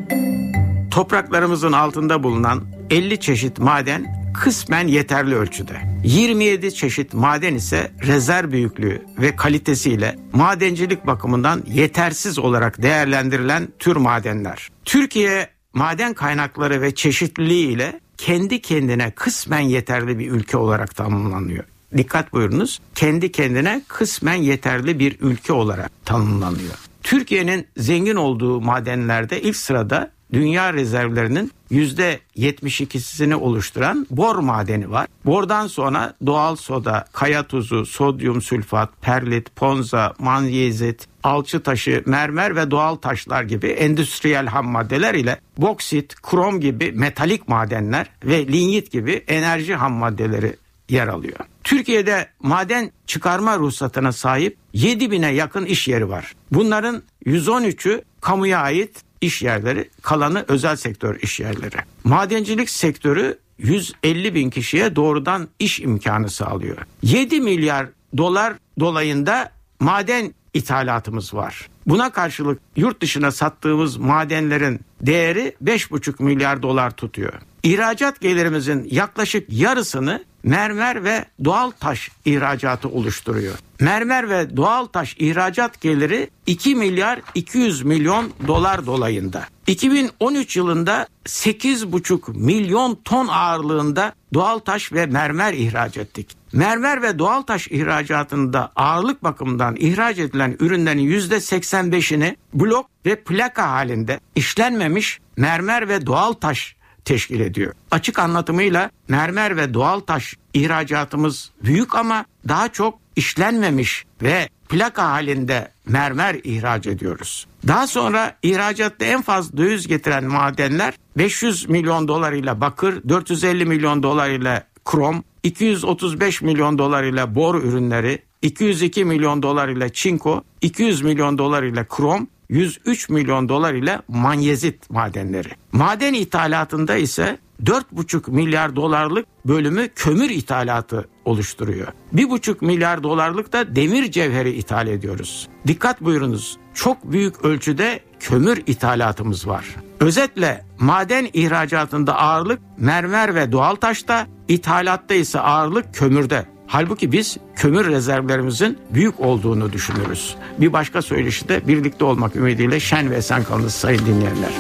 [0.95, 5.80] Topraklarımızın altında bulunan 50 çeşit maden kısmen yeterli ölçüde.
[6.05, 14.68] 27 çeşit maden ise rezerv büyüklüğü ve kalitesiyle madencilik bakımından yetersiz olarak değerlendirilen tür madenler.
[14.84, 21.64] Türkiye maden kaynakları ve çeşitliliği ile kendi kendine kısmen yeterli bir ülke olarak tanımlanıyor.
[21.97, 22.80] Dikkat buyurunuz.
[22.95, 26.74] Kendi kendine kısmen yeterli bir ülke olarak tanımlanıyor.
[27.03, 35.07] Türkiye'nin zengin olduğu madenlerde ilk sırada dünya rezervlerinin %72'sini oluşturan bor madeni var.
[35.26, 42.70] Bordan sonra doğal soda, kaya tuzu, sodyum sülfat, perlit, ponza, manyezit, alçı taşı, mermer ve
[42.70, 49.24] doğal taşlar gibi endüstriyel ham maddeler ile boksit, krom gibi metalik madenler ve linyit gibi
[49.28, 50.57] enerji ham maddeleri
[50.89, 51.39] yer alıyor.
[51.64, 56.35] Türkiye'de maden çıkarma ruhsatına sahip 7000'e yakın iş yeri var.
[56.51, 61.77] Bunların 113'ü kamuya ait iş yerleri, kalanı özel sektör iş yerleri.
[62.05, 66.77] Madencilik sektörü 150 bin kişiye doğrudan iş imkanı sağlıyor.
[67.03, 71.68] 7 milyar dolar dolayında maden ithalatımız var.
[71.87, 77.33] Buna karşılık yurt dışına sattığımız madenlerin değeri 5,5 milyar dolar tutuyor.
[77.62, 83.55] İhracat gelirimizin yaklaşık yarısını mermer ve doğal taş ihracatı oluşturuyor.
[83.80, 89.45] Mermer ve doğal taş ihracat geliri 2 milyar 200 milyon dolar dolayında.
[89.66, 96.36] 2013 yılında 8,5 milyon ton ağırlığında doğal taş ve mermer ihraç ettik.
[96.53, 104.20] Mermer ve doğal taş ihracatında ağırlık bakımından ihraç edilen ürünlerin %85'ini blok ve plaka halinde
[104.34, 107.75] işlenmemiş mermer ve doğal taş teşkil ediyor.
[107.91, 115.69] Açık anlatımıyla mermer ve doğal taş ihracatımız büyük ama daha çok işlenmemiş ve plaka halinde
[115.87, 117.47] mermer ihraç ediyoruz.
[117.67, 124.03] Daha sonra ihracatta en fazla döviz getiren madenler 500 milyon dolar ile bakır, 450 milyon
[124.03, 131.03] dolar ile krom, 235 milyon dolar ile bor ürünleri, 202 milyon dolar ile çinko, 200
[131.03, 135.49] milyon dolar ile krom, 103 milyon dolar ile manyezit madenleri.
[135.72, 141.88] Maden ithalatında ise 4,5 milyar dolarlık bölümü kömür ithalatı oluşturuyor.
[142.14, 145.49] 1,5 milyar dolarlık da demir cevheri ithal ediyoruz.
[145.66, 146.59] Dikkat buyurunuz.
[146.74, 149.64] Çok büyük ölçüde kömür ithalatımız var.
[150.01, 156.54] Özetle maden ihracatında ağırlık mermer ve doğal taşta, ithalatta ise ağırlık kömürde.
[156.75, 160.35] Halbuki biz kömür rezervlerimizin büyük olduğunu düşünürüz.
[160.59, 164.51] Bir başka söyleşi de birlikte olmak ümidiyle şen ve esen kalınız sayın dinleyenler.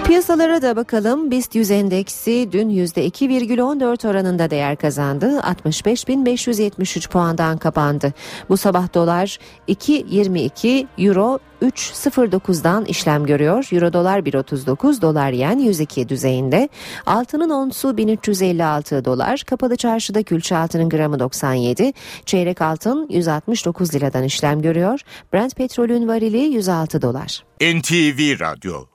[0.05, 1.31] Piyasalara da bakalım.
[1.31, 5.39] BIST 100 endeksi dün %2,14 oranında değer kazandı.
[5.39, 8.13] 65.573 puandan kapandı.
[8.49, 13.67] Bu sabah dolar 2.22, euro 3.09'dan işlem görüyor.
[13.71, 16.69] Euro dolar 1.39, dolar yen 102 düzeyinde.
[17.05, 19.43] Altının onsu 1356 dolar.
[19.47, 21.93] Kapalı çarşıda külçe altının gramı 97.
[22.25, 24.99] Çeyrek altın 169 liradan işlem görüyor.
[25.33, 27.43] Brent petrolün varili 106 dolar.
[27.61, 28.94] NTV Radyo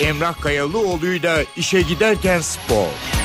[0.00, 3.15] Emrah Kayalıoğlu'yla işe giderken spor.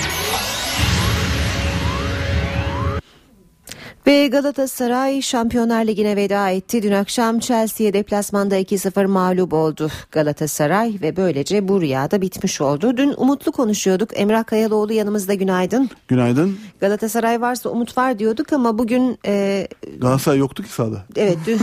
[4.08, 6.84] Ve Galatasaray Şampiyonlar Ligi'ne veda etti.
[6.84, 12.98] Dün akşam Chelsea'ye deplasmanda 2-0 mağlup oldu Galatasaray ve böylece bu rüyada bitmiş oldu.
[12.98, 14.10] Dün umutlu konuşuyorduk.
[14.14, 15.90] Emrah Kayaloğlu yanımızda günaydın.
[16.08, 16.58] Günaydın.
[16.80, 21.06] Galatasaray varsa umut var diyorduk ama bugün e, Galatasaray yoktu ki sahada.
[21.16, 21.60] evet dün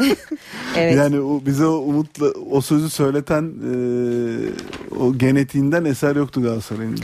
[0.76, 0.96] evet.
[0.96, 3.74] Yani o, bize o umutla o sözü söyleten e,
[5.00, 6.98] o genetiğinden eser yoktu Galatasaray'ın.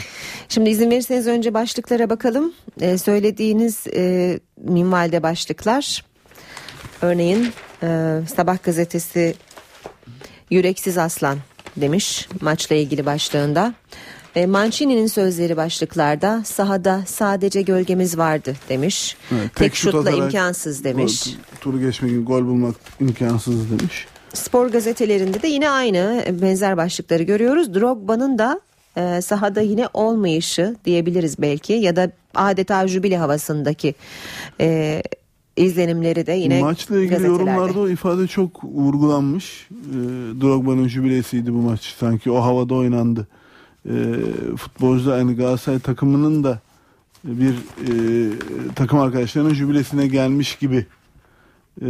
[0.50, 2.52] Şimdi izin verirseniz önce başlıklara bakalım.
[2.80, 6.04] Ee, söylediğiniz e, minvalde başlıklar.
[7.02, 7.48] Örneğin
[7.82, 9.34] e, Sabah gazetesi
[10.50, 11.38] yüreksiz aslan
[11.76, 13.74] demiş maçla ilgili başlığında.
[14.36, 19.16] E, Mancini'nin sözleri başlıklarda sahada sadece gölgemiz vardı demiş.
[19.32, 21.24] Evet, Tek, şut şutla imkansız demiş.
[21.24, 24.06] gol- Turu geçmek gol bulmak imkansız demiş.
[24.34, 27.74] Spor gazetelerinde de yine aynı benzer başlıkları görüyoruz.
[27.74, 28.60] Drogba'nın da
[28.96, 33.94] e, sahada yine olmayışı diyebiliriz belki ya da adeta jübile havasındaki
[34.60, 35.02] e,
[35.56, 39.68] izlenimleri de yine Maçla ilgili yorumlarda o ifade çok vurgulanmış.
[39.70, 39.96] E,
[40.40, 41.94] Drogba'nın jübilesiydi bu maç.
[41.98, 43.28] Sanki o havada oynandı.
[43.86, 43.94] E,
[44.56, 46.60] futbolcu da aynı Galatasaray takımının da
[47.24, 47.92] bir e,
[48.74, 50.86] takım arkadaşlarının jübilesine gelmiş gibi
[51.82, 51.88] e,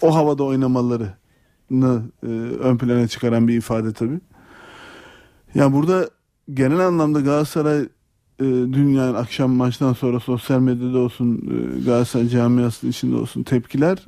[0.00, 2.26] o havada oynamalarını e,
[2.60, 4.20] ön plana çıkaran bir ifade tabii.
[5.54, 6.10] Ya burada
[6.54, 7.80] genel anlamda Galatasaray
[8.40, 13.98] e, dün yani akşam maçtan sonra sosyal medyada olsun e, Galatasaray camiasının içinde olsun tepkiler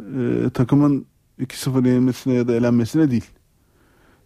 [0.47, 1.07] e, takımın
[1.41, 3.25] 2-0 yenilmesine ya da elenmesine değil.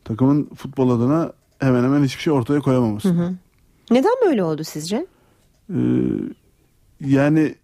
[0.05, 3.09] Takımın futbol adına hemen hemen hiçbir şey ortaya koyamaması.
[3.09, 3.35] Hı hı.
[3.91, 5.07] Neden böyle oldu sizce?
[5.71, 5.77] Ee,
[7.01, 7.55] yani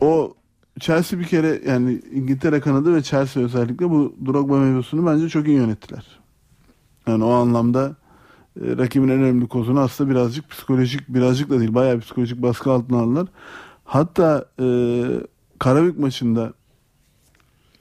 [0.00, 0.34] o
[0.80, 5.56] Chelsea bir kere yani İngiltere kanadı ve Chelsea özellikle bu Drogba mevzusunu bence çok iyi
[5.56, 6.20] yönettiler.
[7.06, 7.96] Yani o anlamda
[8.56, 12.98] e, rakibin en önemli kozunu aslında birazcık psikolojik birazcık da değil bayağı psikolojik baskı altına
[12.98, 13.28] aldılar.
[13.84, 14.66] Hatta e,
[15.58, 16.52] Karabük maçında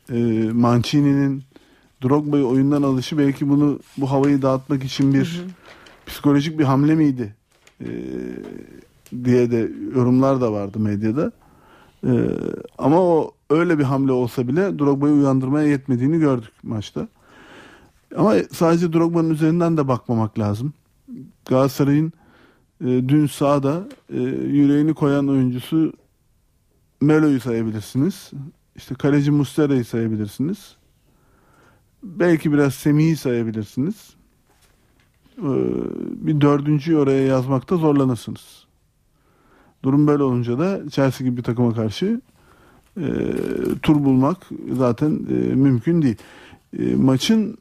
[0.10, 0.16] e,
[0.54, 1.44] Mancini'nin
[2.04, 5.42] Drogba'yı oyundan alışı belki bunu bu havayı dağıtmak için bir
[6.06, 7.36] psikolojik bir hamle miydi?
[7.82, 7.88] E,
[9.24, 11.32] diye de yorumlar da vardı medyada.
[12.04, 12.12] E,
[12.78, 17.08] ama o öyle bir hamle olsa bile Drogba'yı uyandırmaya yetmediğini gördük maçta.
[18.16, 20.74] Ama sadece Drogba'nın üzerinden de bakmamak lazım.
[21.46, 22.14] Galatasaray'ın
[22.82, 25.94] e, dün sahada e, yüreğini koyan oyuncusu
[27.02, 28.32] Melo'yu sayabilirsiniz.
[28.76, 30.76] İşte kaleci Mustera'yı sayabilirsiniz.
[32.04, 33.96] Belki biraz Semih'i sayabilirsiniz.
[35.38, 35.44] Ee,
[36.28, 38.66] bir dördüncüyü oraya yazmakta zorlanırsınız.
[39.84, 42.22] Durum böyle olunca da Chelsea gibi bir takıma karşı
[42.98, 43.08] e,
[43.82, 44.38] tur bulmak
[44.72, 46.18] zaten e, mümkün değil.
[46.80, 47.58] E, maçın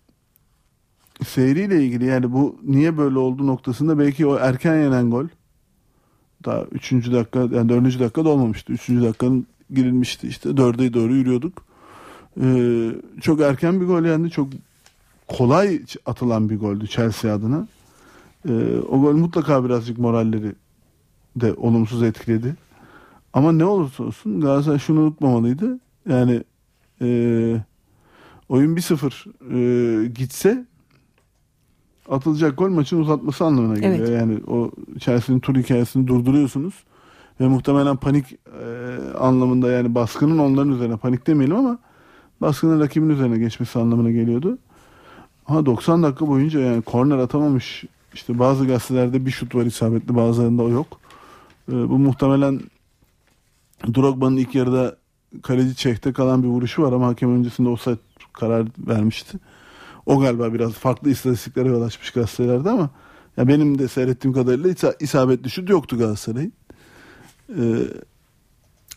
[1.27, 5.27] seyriyle ilgili yani bu niye böyle oldu noktasında belki o erken yenen gol
[6.45, 6.93] daha 3.
[6.93, 8.01] dakika yani 4.
[8.01, 8.73] dakikada olmamıştı.
[8.73, 8.89] 3.
[8.89, 11.65] dakikanın girilmişti işte 4'e doğru yürüyorduk.
[12.43, 12.91] Ee,
[13.21, 14.31] çok erken bir gol yendi.
[14.31, 14.49] Çok
[15.29, 17.69] kolay atılan bir goldü Chelsea adına.
[18.49, 20.53] Ee, o gol mutlaka birazcık moralleri
[21.37, 22.55] de olumsuz etkiledi.
[23.33, 25.79] Ama ne olursa olsun Galatasaray şunu unutmamalıydı.
[26.09, 26.43] Yani
[27.01, 27.07] e,
[28.49, 30.67] oyun 1-0 e, gitse
[32.11, 34.09] atılacak gol maçın uzatması anlamına geliyor.
[34.09, 34.21] Evet.
[34.21, 36.75] Yani o Chelsea'nin tur hikayesini durduruyorsunuz
[37.41, 38.69] ve muhtemelen panik e,
[39.19, 41.79] anlamında yani baskının onların üzerine panik demeyelim ama
[42.41, 44.59] baskının rakibin üzerine geçmesi anlamına geliyordu.
[45.47, 47.85] Ama 90 dakika boyunca yani korner atamamış.
[48.15, 51.01] İşte bazı gazetelerde bir şut var isabetli bazılarında o yok.
[51.69, 52.61] E, bu muhtemelen
[53.95, 54.97] Drogba'nın ilk yarıda
[55.43, 57.99] kaleci çekte kalan bir vuruşu var ama hakem öncesinde offside
[58.33, 59.39] karar vermişti.
[60.09, 62.91] O galiba biraz farklı istatistiklere yol açmış gazetelerde ama
[63.37, 66.53] ya benim de seyrettiğim kadarıyla isa- isabetli şut yoktu Galatasaray'ın.
[67.49, 67.63] Ee,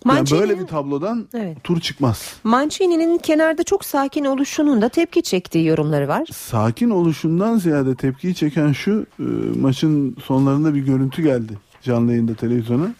[0.05, 1.63] yani böyle bir tablodan Evet.
[1.63, 2.33] tur çıkmaz.
[2.43, 6.27] Mancini'nin kenarda çok sakin oluşunun da tepki çektiği yorumları var.
[6.33, 9.23] Sakin oluşundan ziyade tepkiyi çeken şu e,
[9.59, 12.93] maçın sonlarında bir görüntü geldi canlı yayında televizyona.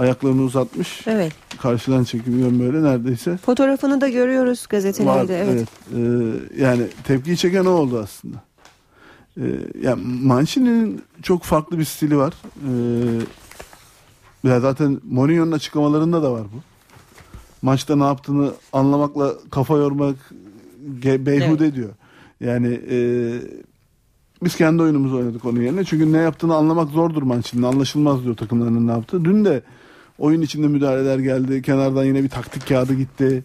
[0.00, 1.06] Ayaklarını uzatmış.
[1.06, 1.32] Evet.
[1.62, 3.36] Karşıdan çekiliyor böyle neredeyse.
[3.36, 5.38] Fotoğrafını da görüyoruz Var, gazetelerde.
[5.38, 5.68] evet.
[5.96, 8.36] Ee, yani tepkiyi çeken o oldu aslında.
[9.36, 9.42] Ee,
[9.82, 12.34] yani Mancini'nin çok farklı bir stili var.
[14.44, 16.60] Ee, ya zaten Mourinho'nun açıklamalarında da var bu.
[17.62, 20.16] Maçta ne yaptığını anlamakla kafa yormak
[21.26, 21.90] beyhude diyor.
[22.40, 22.98] Yani e,
[24.44, 25.84] biz kendi oyunumuzu oynadık onun yerine.
[25.84, 27.66] Çünkü ne yaptığını anlamak zordur Mancini'nin.
[27.66, 29.24] Anlaşılmaz diyor takımlarının ne yaptığı.
[29.24, 29.62] Dün de
[30.20, 31.62] oyun içinde müdahaleler geldi.
[31.62, 33.44] Kenardan yine bir taktik kağıdı gitti.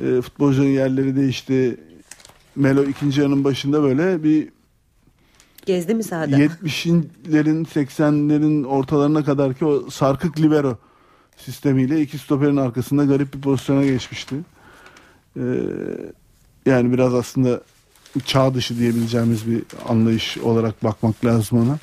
[0.00, 1.80] E, futbolcuların yerleri değişti.
[2.56, 4.48] Melo ikinci yarının başında böyle bir
[5.66, 6.36] Gezdi mi sahada?
[6.36, 10.78] 70'lerin 80'lerin ortalarına kadar ki o sarkık libero
[11.36, 14.36] sistemiyle iki stoperin arkasında garip bir pozisyona geçmişti.
[15.36, 15.40] Ee,
[16.66, 17.60] yani biraz aslında
[18.24, 21.78] çağ dışı diyebileceğimiz bir anlayış olarak bakmak lazım ona.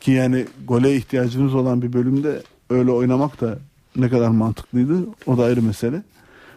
[0.00, 3.58] Ki yani gole ihtiyacımız olan bir bölümde öyle oynamak da
[3.96, 4.94] ne kadar mantıklıydı
[5.26, 6.02] o da ayrı mesele.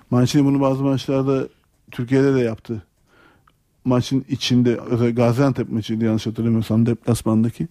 [0.09, 1.47] Mancini bunu bazı maçlarda
[1.91, 2.83] Türkiye'de de yaptı.
[3.85, 4.79] Maçın içinde
[5.15, 7.67] Gaziantep maçıydı yanlış hatırlamıyorsam deplasmandaki.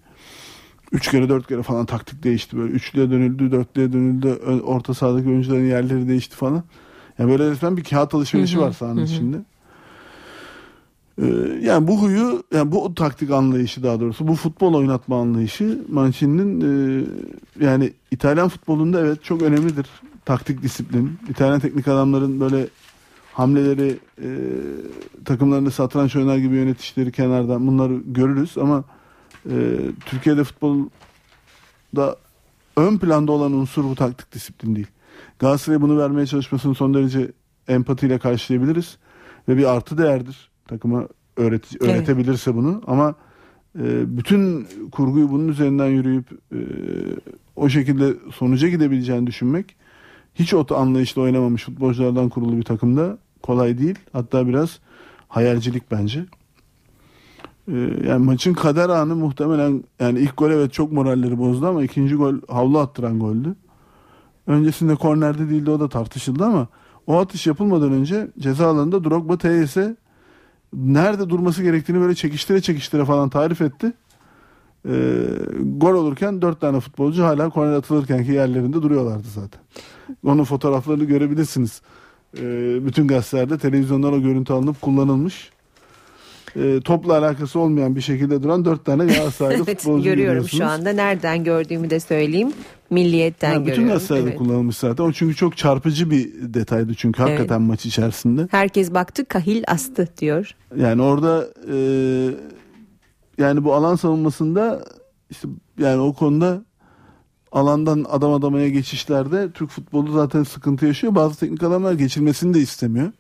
[0.93, 2.73] Üç kere dört kere falan taktik değişti böyle.
[2.73, 4.29] Üçlüye dönüldü, dörtlüye dönüldü.
[4.65, 6.63] Orta sahadaki oyuncuların yerleri değişti falan.
[7.19, 9.37] Yani böyle resmen bir kağıt alışverişi var sahanın içinde.
[11.21, 11.27] Ee,
[11.63, 17.05] yani bu huyu, yani bu taktik anlayışı daha doğrusu, bu futbol oynatma anlayışı Mancini'nin e,
[17.65, 19.87] yani İtalyan futbolunda evet çok önemlidir.
[20.25, 21.19] Taktik disiplin.
[21.29, 22.69] İtalyan teknik adamların böyle
[23.33, 24.29] hamleleri e,
[25.25, 28.85] takımlarını satranç oynar gibi yönetişleri kenardan bunları görürüz ama
[29.51, 32.17] e, Türkiye'de futbolda
[32.77, 34.87] ön planda olan unsur bu taktik disiplin değil.
[35.39, 37.33] Galatasaray bunu vermeye çalışmasını son derece
[37.69, 38.99] empatiyle karşılayabiliriz
[39.49, 41.95] ve bir artı değerdir takıma öğreti, Evet.
[41.95, 43.15] öğretebilirse bunu ama
[43.79, 46.59] e, bütün kurguyu bunun üzerinden yürüyüp e,
[47.57, 49.77] o şekilde sonuca gidebileceğini düşünmek
[50.35, 53.99] hiç o anlayışla oynamamış futbolculardan kurulu bir takımda kolay değil.
[54.13, 54.79] Hatta biraz
[55.29, 56.25] hayalcilik bence.
[57.69, 57.73] Ee,
[58.07, 62.35] yani maçın kader anı muhtemelen yani ilk gol evet çok moralleri bozdu ama ikinci gol
[62.49, 63.55] havlu attıran goldü.
[64.47, 66.69] Öncesinde kornerde değildi o da tartışıldı ama
[67.07, 69.97] o atış yapılmadan önce ceza alanında Drogba TS'e
[70.75, 73.93] nerede durması gerektiğini böyle çekiştire çekiştire falan tarif etti.
[74.89, 74.93] Ee,
[75.61, 79.61] gol olurken dört tane futbolcu hala korner atılırkenki yerlerinde duruyorlardı zaten.
[80.25, 81.83] Onun fotoğraflarını görebilirsiniz.
[82.39, 85.51] Ee, bütün gazetelerde televizyondan o görüntü alınıp kullanılmış.
[86.57, 90.93] Ee, topla alakası olmayan bir şekilde duran dört tane Galatasaraylı evet, futbolcu görüyorum şu anda.
[90.93, 92.53] Nereden gördüğümü de söyleyeyim.
[92.91, 93.93] Milliyetten Yani bütün görüyorum.
[93.95, 94.39] gazetelerde Evet.
[94.39, 95.05] kullanılmış zaten.
[95.05, 97.31] O çünkü çok çarpıcı bir detaydı çünkü Evet.
[97.31, 98.49] hakikaten maç içerisinde.
[98.51, 100.51] Herkes baktı kahil astı diyor.
[100.77, 101.77] Yani orada e,
[103.39, 104.85] yani bu alan savunmasında
[105.31, 106.65] işte yani o konuda
[107.53, 111.15] alandan adam adamaya geçişlerde Türk futbolu zaten sıkıntı yaşıyor.
[111.15, 113.13] Bazı teknik adamlar geçilmesini de istemiyor.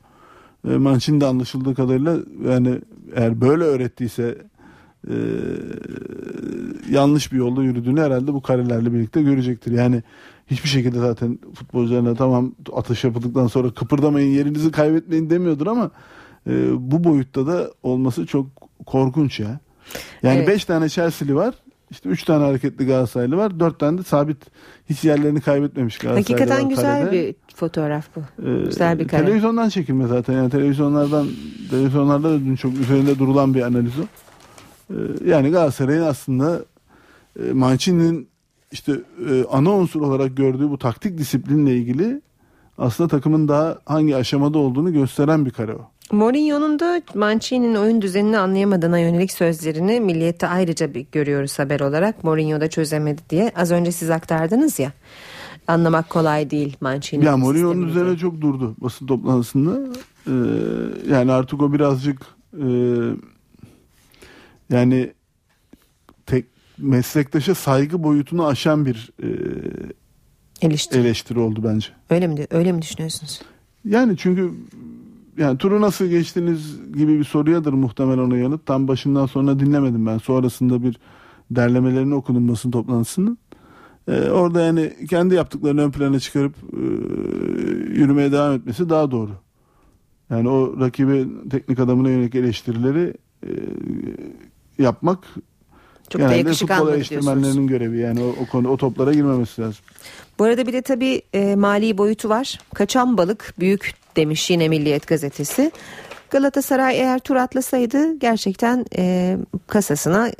[0.68, 2.16] E, Mancini de anlaşıldığı kadarıyla
[2.48, 2.80] yani
[3.14, 4.38] eğer böyle öğrettiyse
[5.09, 5.14] e,
[6.90, 9.72] yanlış bir yolda yürüdüğünü herhalde bu karelerle birlikte görecektir.
[9.72, 10.03] Yani
[10.46, 15.90] hiçbir şekilde zaten futbolcularına tamam atış yapıldıktan sonra kıpırdamayın yerinizi kaybetmeyin demiyordur ama
[16.46, 16.53] e,
[16.90, 18.46] bu boyutta da olması çok
[18.86, 19.61] korkunç ya.
[20.22, 20.48] Yani Evet.
[20.48, 21.55] 5 tane Chelsea'li var.
[21.90, 23.61] İşte 3 tane hareketli Galatasaraylı var.
[23.61, 24.36] 4 tane de sabit
[24.90, 27.12] hiç yerlerini kaybetmemiş Galatasaraylı Hakikaten var güzel kalede.
[27.28, 28.20] bir fotoğraf bu.
[28.48, 29.24] Ee, güzel bir kare.
[29.24, 30.34] Televizyondan çekilme zaten.
[30.34, 31.26] Yani televizyonlardan
[31.70, 34.03] televizyonlarda da dün çok üzerinde durulan bir analiz o.
[34.91, 34.95] Ee,
[35.30, 36.64] yani Galatasaray'ın aslında
[37.41, 38.28] e, Mancini'nin
[38.72, 38.93] işte
[39.30, 42.20] e, ana unsur olarak gördüğü bu taktik disiplinle ilgili
[42.78, 45.91] aslında takımın daha hangi aşamada olduğunu gösteren bir kare o.
[46.12, 52.24] Mourinho'nun da Mancini'nin oyun düzenini anlayamadığına yönelik sözlerini Milliyet'te ayrıca bir görüyoruz haber olarak.
[52.24, 53.53] Mourinho da çözemedi diye.
[53.57, 54.93] Az önce siz aktardınız ya.
[55.68, 59.78] Anlamak kolay değil Mancini'nin Ya Mourinho'nun üzerine çok durdu basın toplantısında.
[60.26, 60.32] Ee,
[61.11, 62.22] yani artık o birazcık
[62.53, 62.66] e,
[64.70, 65.12] yani
[66.26, 66.44] tek
[66.78, 69.28] meslektaşa saygı boyutunu aşan bir e,
[70.62, 71.00] eleştiri.
[71.00, 71.88] eleştiri oldu bence.
[72.10, 73.42] Öyle mi öyle mi düşünüyorsunuz?
[73.84, 74.52] Yani çünkü
[75.38, 78.66] yani turu nasıl geçtiniz gibi bir soruyadır muhtemelen ona yanıt.
[78.66, 80.18] Tam başından sonra dinlemedim ben.
[80.18, 80.96] Sonrasında bir
[81.50, 83.38] derlemelerini okudum basın toplantısının.
[84.08, 86.80] Ee, orada yani kendi yaptıklarını ön plana çıkarıp e,
[88.00, 89.30] yürümeye devam etmesi daha doğru.
[90.30, 93.14] Yani o rakibi teknik adamına yönelik eleştirileri
[93.46, 93.50] e,
[94.82, 95.18] yapmak
[96.10, 97.98] Çok da genelde yakışık futbol eleştirmenlerinin görevi.
[97.98, 99.84] Yani o, o konu o toplara girmemesi lazım.
[100.38, 102.58] Bu arada bir de tabii e, mali boyutu var.
[102.74, 105.72] Kaçan balık büyük demiş yine Milliyet gazetesi.
[106.30, 110.30] Galatasaray eğer tur atlasaydı gerçekten e, kasasına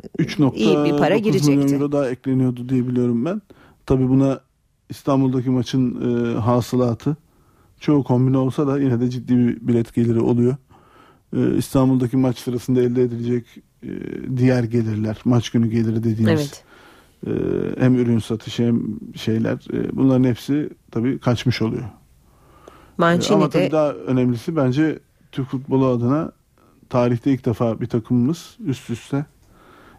[0.55, 1.75] iyi bir para 3.9 milyon girecekti.
[1.75, 3.43] euro daha ekleniyordu diye biliyorum ben.
[3.87, 4.41] Tabii buna
[4.91, 7.17] İstanbul'daki maçın e, hasılatı
[7.81, 10.57] çoğu kombine olsa da yine de ciddi bir bilet geliri oluyor.
[11.37, 13.45] E, İstanbul'daki maç sırasında elde edilecek
[14.37, 16.65] diğer gelirler, maç günü geliri dediğimiz Evet.
[17.27, 18.83] e, hem ürün satışı hem
[19.17, 21.85] şeyler e, bunların hepsi tabii kaçmış oluyor.
[22.99, 24.99] Mancini Ama tabii de daha önemlisi bence
[25.33, 26.33] Türk futbolu adına
[26.89, 29.25] tarihte ilk defa bir takımımız üst üste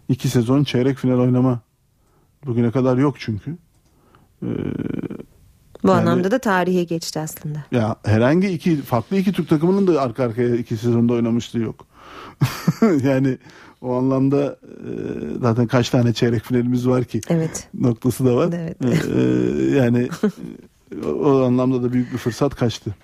[0.10, 1.60] iki sezon çeyrek final oynama
[2.46, 3.52] bugüne kadar yok çünkü.
[4.44, 4.48] Ee,
[5.84, 7.64] bu yani- anlamda da tarihe geçti aslında.
[7.72, 11.88] ya herhangi iki farklı iki Türk takımının da arka arkaya iki sezonda oynamışlığı yok.
[13.04, 13.38] yani
[13.82, 14.90] o anlamda e,
[15.42, 17.68] zaten kaç tane çeyrek finalimiz var ki Evet.
[17.74, 18.54] noktası da var.
[18.82, 19.10] Evet.
[19.16, 20.10] Ee, yani
[21.06, 22.96] o, anlamda da büyük bir fırsat kaçtı.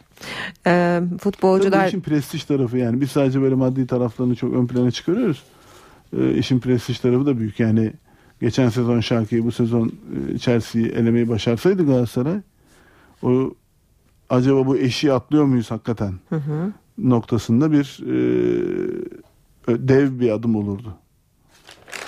[0.67, 1.77] Ee, futbolcular...
[1.79, 5.43] Tabii işin prestij tarafı yani biz sadece böyle maddi taraflarını çok ön plana çıkarıyoruz.
[6.17, 7.93] Ee, işin prestij tarafı da büyük yani
[8.41, 9.91] geçen sezon Şarkı'yı bu sezon
[10.33, 12.37] e, Chelsea'yi elemeyi başarsaydı Galatasaray
[13.23, 13.53] o
[14.29, 16.71] acaba bu eşiği atlıyor muyuz hakikaten Hı hı.
[16.97, 18.15] noktasında bir e,
[19.67, 20.95] dev bir adım olurdu.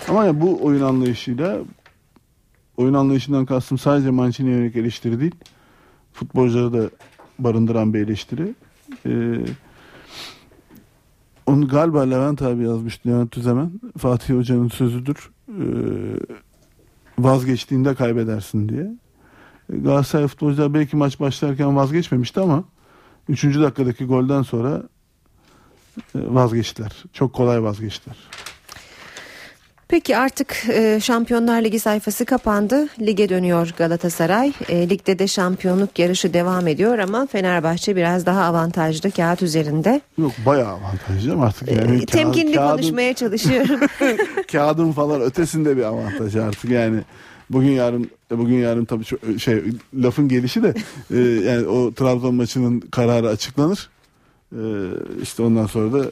[0.07, 1.57] Ama ya bu oyun anlayışıyla
[2.77, 5.35] oyun anlayışından kastım sadece Mancini'ye yönelik eleştiri değil
[6.13, 6.89] futbolcuları da
[7.39, 8.55] barındıran bir eleştiri.
[9.05, 9.45] Ee,
[11.45, 13.09] onu galiba Levent abi yazmıştı.
[13.09, 13.71] Levent Tüzemen.
[13.97, 15.29] Fatih Hoca'nın sözüdür.
[15.49, 15.53] Ee,
[17.19, 18.97] vazgeçtiğinde kaybedersin diye.
[19.69, 22.63] Galatasaray futbolcular belki maç başlarken vazgeçmemişti ama
[23.29, 23.43] 3.
[23.43, 24.83] dakikadaki golden sonra
[26.15, 26.91] vazgeçtiler.
[27.13, 28.15] Çok kolay vazgeçtiler.
[29.89, 32.87] Peki artık e, Şampiyonlar Ligi sayfası kapandı.
[32.99, 34.53] Lige dönüyor Galatasaray.
[34.69, 40.01] E, ligde de şampiyonluk yarışı devam ediyor ama Fenerbahçe biraz daha avantajlı kağıt üzerinde.
[40.17, 42.03] Yok bayağı avantajlı ama artık yani.
[42.03, 43.79] E, temkinli kağıdın, konuşmaya çalışıyorum.
[44.51, 47.01] kağıdın falan ötesinde bir avantaj artık yani.
[47.49, 50.73] Bugün yarın bugün yarın tabii şey lafın gelişi de
[51.11, 53.89] e, yani o Trabzon maçının kararı açıklanır.
[54.55, 54.61] E,
[55.21, 56.11] işte ondan sonra da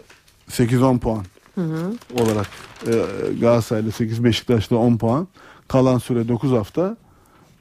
[0.49, 1.23] 8-10 puan
[1.55, 1.93] Hı hı.
[2.21, 2.47] olarak
[2.87, 2.91] e,
[3.39, 5.27] Galatasaray'la 8 Beşiktaş'ta 10 puan.
[5.67, 6.97] Kalan süre 9 hafta.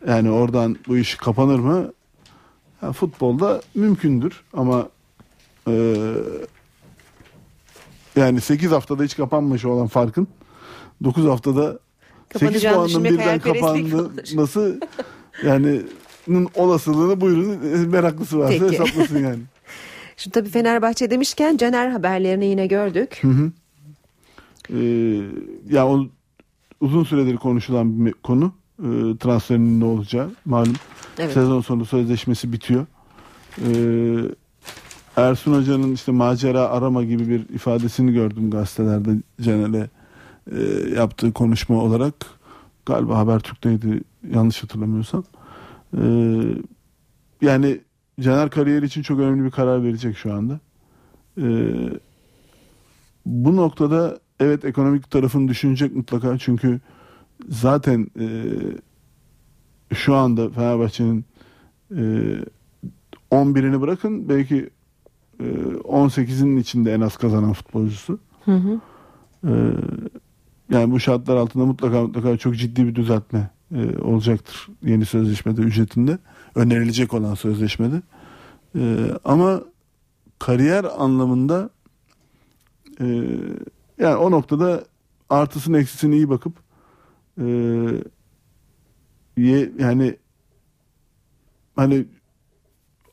[0.07, 1.93] Yani oradan bu iş kapanır mı?
[2.83, 4.89] Ya, futbolda mümkündür ama
[5.69, 6.05] e,
[8.17, 10.29] yani 8 haftada hiç kapanmış olan farkın
[11.05, 11.79] 9 haftada
[12.33, 14.81] 8 Kapanacağını puanın birden kapanması
[15.45, 15.83] yani
[16.55, 18.73] olasılığını buyurun meraklısı varsa Peki.
[18.73, 19.39] hesaplasın yani.
[20.17, 23.19] Şimdi tabii Fenerbahçe demişken Caner haberlerini yine gördük.
[23.23, 23.53] Hı hı.
[24.71, 25.23] Ee,
[25.71, 26.07] ya o
[26.81, 30.75] uzun süredir konuşulan bir konu ee, transferinin ne olacağı malum.
[31.19, 31.33] Evet.
[31.33, 32.87] Sezon sonu sözleşmesi bitiyor.
[33.59, 34.17] Ee,
[35.17, 39.11] Ersun Hoca'nın işte macera arama gibi bir ifadesini gördüm gazetelerde
[39.41, 39.91] Caner'e
[40.53, 40.61] e,
[40.95, 42.15] yaptığı konuşma olarak.
[42.87, 44.01] Galiba Habertürk'teydi
[44.35, 45.25] yanlış hatırlamıyorsam.
[45.97, 46.03] Ee,
[47.43, 47.81] yani
[48.21, 50.61] Caner kariyer için çok önemli bir karar verecek şu anda.
[51.41, 51.75] Ee,
[53.27, 56.81] bu noktada evet ekonomik tarafını düşünecek mutlaka çünkü
[57.49, 58.29] zaten e,
[59.95, 61.25] şu anda Fenerbahçe'nin
[61.91, 62.03] e,
[63.31, 64.71] 11'ini bırakın belki
[65.41, 68.19] e, 18'inin içinde en az kazanan futbolcusu.
[68.45, 68.81] Hı hı.
[69.45, 69.53] E,
[70.71, 76.19] yani bu şartlar altında mutlaka mutlaka çok ciddi bir düzeltme e, olacaktır yeni sözleşmede ücretinde
[76.57, 78.03] önerilecek olan sözleşmede.
[78.79, 79.63] E, ama
[80.39, 81.71] kariyer anlamında
[83.01, 83.07] e,
[83.99, 84.85] yani o noktada
[85.31, 86.53] artısını eksisini iyi bakıp
[87.41, 87.45] e,
[89.37, 90.17] ye, yani
[91.77, 92.07] hani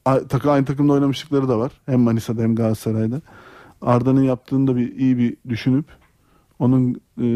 [0.06, 1.72] takı aynı takımda oynamışlıkları da var.
[1.86, 3.22] Hem Manisa'da hem Galatasaray'da.
[3.82, 5.86] Arda'nın yaptığını da bir iyi bir düşünüp
[6.60, 7.28] onun e,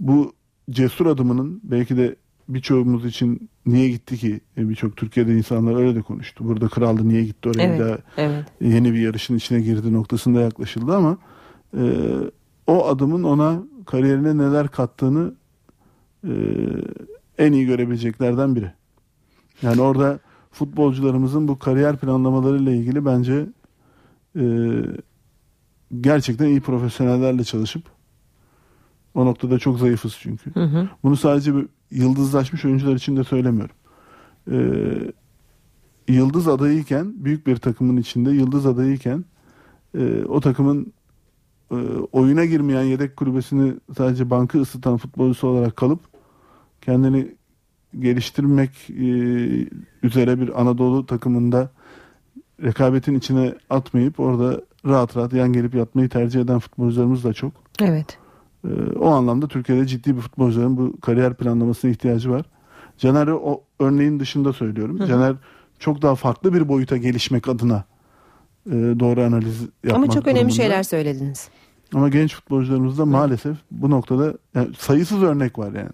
[0.00, 0.32] bu
[0.70, 2.16] cesur adımının belki de
[2.48, 6.48] birçoğumuz için niye gitti ki E, birçok Türkiye'de insanlar öyle de konuştu.
[6.48, 8.44] Burada kraldı niye gitti oraya Evet, daha evet.
[8.60, 11.18] yeni bir yarışın içine girdi noktasında yaklaşıldı ama
[11.76, 11.82] e,
[12.66, 15.34] o adımın ona kariyerine neler kattığını
[16.24, 16.32] e,
[17.38, 18.72] en iyi görebileceklerden biri.
[19.62, 20.18] Yani orada
[20.52, 23.46] futbolcularımızın bu kariyer planlamalarıyla ilgili bence
[24.36, 24.44] e,
[26.00, 27.93] gerçekten iyi profesyonellerle çalışıp
[29.14, 30.54] o noktada çok zayıfız çünkü.
[30.54, 30.88] Hı hı.
[31.02, 33.76] Bunu sadece bir yıldızlaşmış oyuncular için de söylemiyorum.
[34.50, 35.12] Ee,
[36.08, 39.24] yıldız adayıyken büyük bir takımın içinde yıldız adayıyken
[39.98, 40.92] e, o takımın
[41.70, 41.74] e,
[42.12, 46.00] oyuna girmeyen yedek kulübesini sadece bankı ısıtan futbolcusu olarak kalıp
[46.80, 47.34] kendini
[47.98, 49.04] geliştirmek e,
[50.02, 51.70] üzere bir Anadolu takımında
[52.62, 57.52] rekabetin içine atmayıp orada rahat rahat yan gelip yatmayı tercih eden futbolcularımız da çok.
[57.82, 58.18] Evet.
[58.64, 62.42] Ee, o anlamda Türkiye'de ciddi bir futbolcuların bu kariyer planlamasına ihtiyacı var.
[62.98, 64.98] Caner'i o örneğin dışında söylüyorum.
[64.98, 65.08] Hı hı.
[65.08, 65.36] Caner
[65.78, 67.84] çok daha farklı bir boyuta gelişmek adına
[68.66, 70.54] e, doğru analiz yapmak Ama çok önemli durumunda.
[70.54, 71.48] şeyler söylediniz.
[71.94, 75.90] Ama genç futbolcularımızda maalesef bu noktada yani sayısız örnek var yani.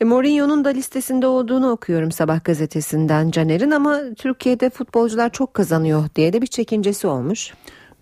[0.00, 6.32] E, Mourinho'nun da listesinde olduğunu okuyorum Sabah gazetesinden Caner'in ama Türkiye'de futbolcular çok kazanıyor diye
[6.32, 7.52] de bir çekincesi olmuş.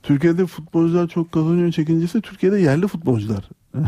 [0.02, 3.48] Türkiye'de futbolcular çok kazanıyor çekincesi Türkiye'de yerli futbolcular.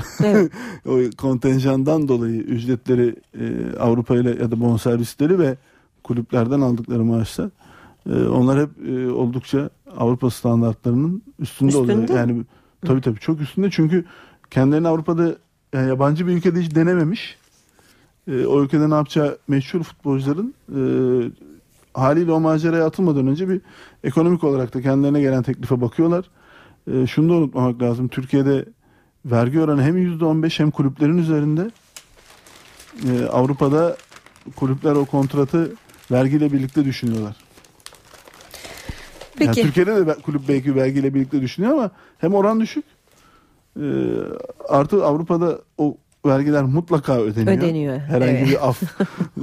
[0.87, 5.57] o kontenjandan dolayı ücretleri e, Avrupa ile ya da bonservisleri ve
[6.05, 7.51] kulüplerden aldıkları maaşlar
[8.11, 11.99] e, onlar hep e, oldukça Avrupa standartlarının üstünde, oluyor.
[11.99, 12.19] Üstünde?
[12.19, 12.45] Yani
[12.87, 14.05] tabii tabii çok üstünde çünkü
[14.51, 15.37] kendilerini Avrupa'da
[15.73, 17.39] yani yabancı bir ülkede hiç denememiş
[18.29, 20.81] e, o ülkede ne yapacağı meşhur futbolcuların e,
[21.95, 23.61] haliyle o maceraya atılmadan önce bir
[24.05, 26.25] ekonomik olarak da kendilerine gelen teklife bakıyorlar.
[26.93, 28.09] E, şunu da unutmamak lazım.
[28.09, 28.65] Türkiye'de
[29.25, 31.71] vergi oranı hem %15 hem kulüplerin üzerinde.
[33.09, 33.97] E, Avrupa'da
[34.57, 35.73] kulüpler o kontratı
[36.11, 37.37] vergiyle birlikte düşünüyorlar.
[39.37, 39.61] Peki.
[39.61, 42.85] Yani Türkiye'de de kulüp belki vergiyle birlikte düşünüyor ama hem oran düşük
[43.77, 43.85] e,
[44.69, 45.97] artı Avrupa'da o
[46.27, 47.59] vergiler mutlaka ödeniyor.
[47.59, 48.49] Ödeniyor, Herhangi evet.
[48.49, 48.83] bir af,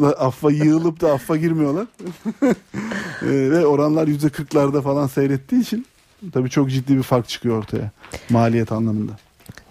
[0.17, 1.87] affa yığılıp da affa girmiyorlar.
[3.21, 5.85] E, ve oranlar yüzde kırklarda falan seyrettiği için
[6.33, 7.91] tabii çok ciddi bir fark çıkıyor ortaya
[8.29, 9.11] maliyet anlamında.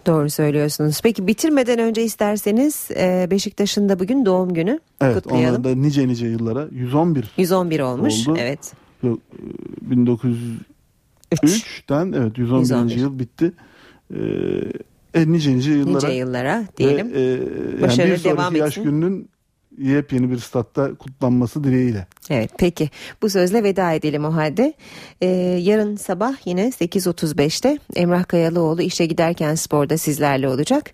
[0.07, 1.01] Doğru söylüyorsunuz.
[1.03, 5.61] Peki bitirmeden önce isterseniz e, Beşiktaş'ın da bugün doğum günü Evet kutlayalım.
[5.61, 8.29] onlar da nice nice yıllara 111 111 olmuş.
[8.29, 8.39] oldu.
[8.41, 8.73] Evet.
[9.03, 9.19] Yok,
[9.91, 12.59] e, 1903'ten evet 111.
[12.61, 12.97] 111.
[12.97, 13.53] yıl bitti.
[14.15, 14.19] Ee,
[15.15, 16.07] e, nice nice yıllara.
[16.07, 17.13] Nice yıllara diyelim.
[17.13, 18.85] Ve, e, yani Başarılı bir devam yaş etsin.
[18.85, 19.31] gününün
[19.79, 22.07] yepyeni bir statta kutlanması dileğiyle.
[22.31, 22.91] Evet peki
[23.23, 24.75] bu sözle veda edelim o halde.
[25.21, 25.27] Ee,
[25.63, 30.91] yarın sabah yine 8.35'te Emrah Kayalıoğlu işe giderken sporda sizlerle olacak.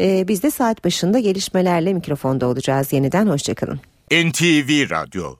[0.00, 3.26] Ee, biz de saat başında gelişmelerle mikrofonda olacağız yeniden.
[3.26, 3.80] Hoşçakalın.
[4.10, 5.34] NTV Radyo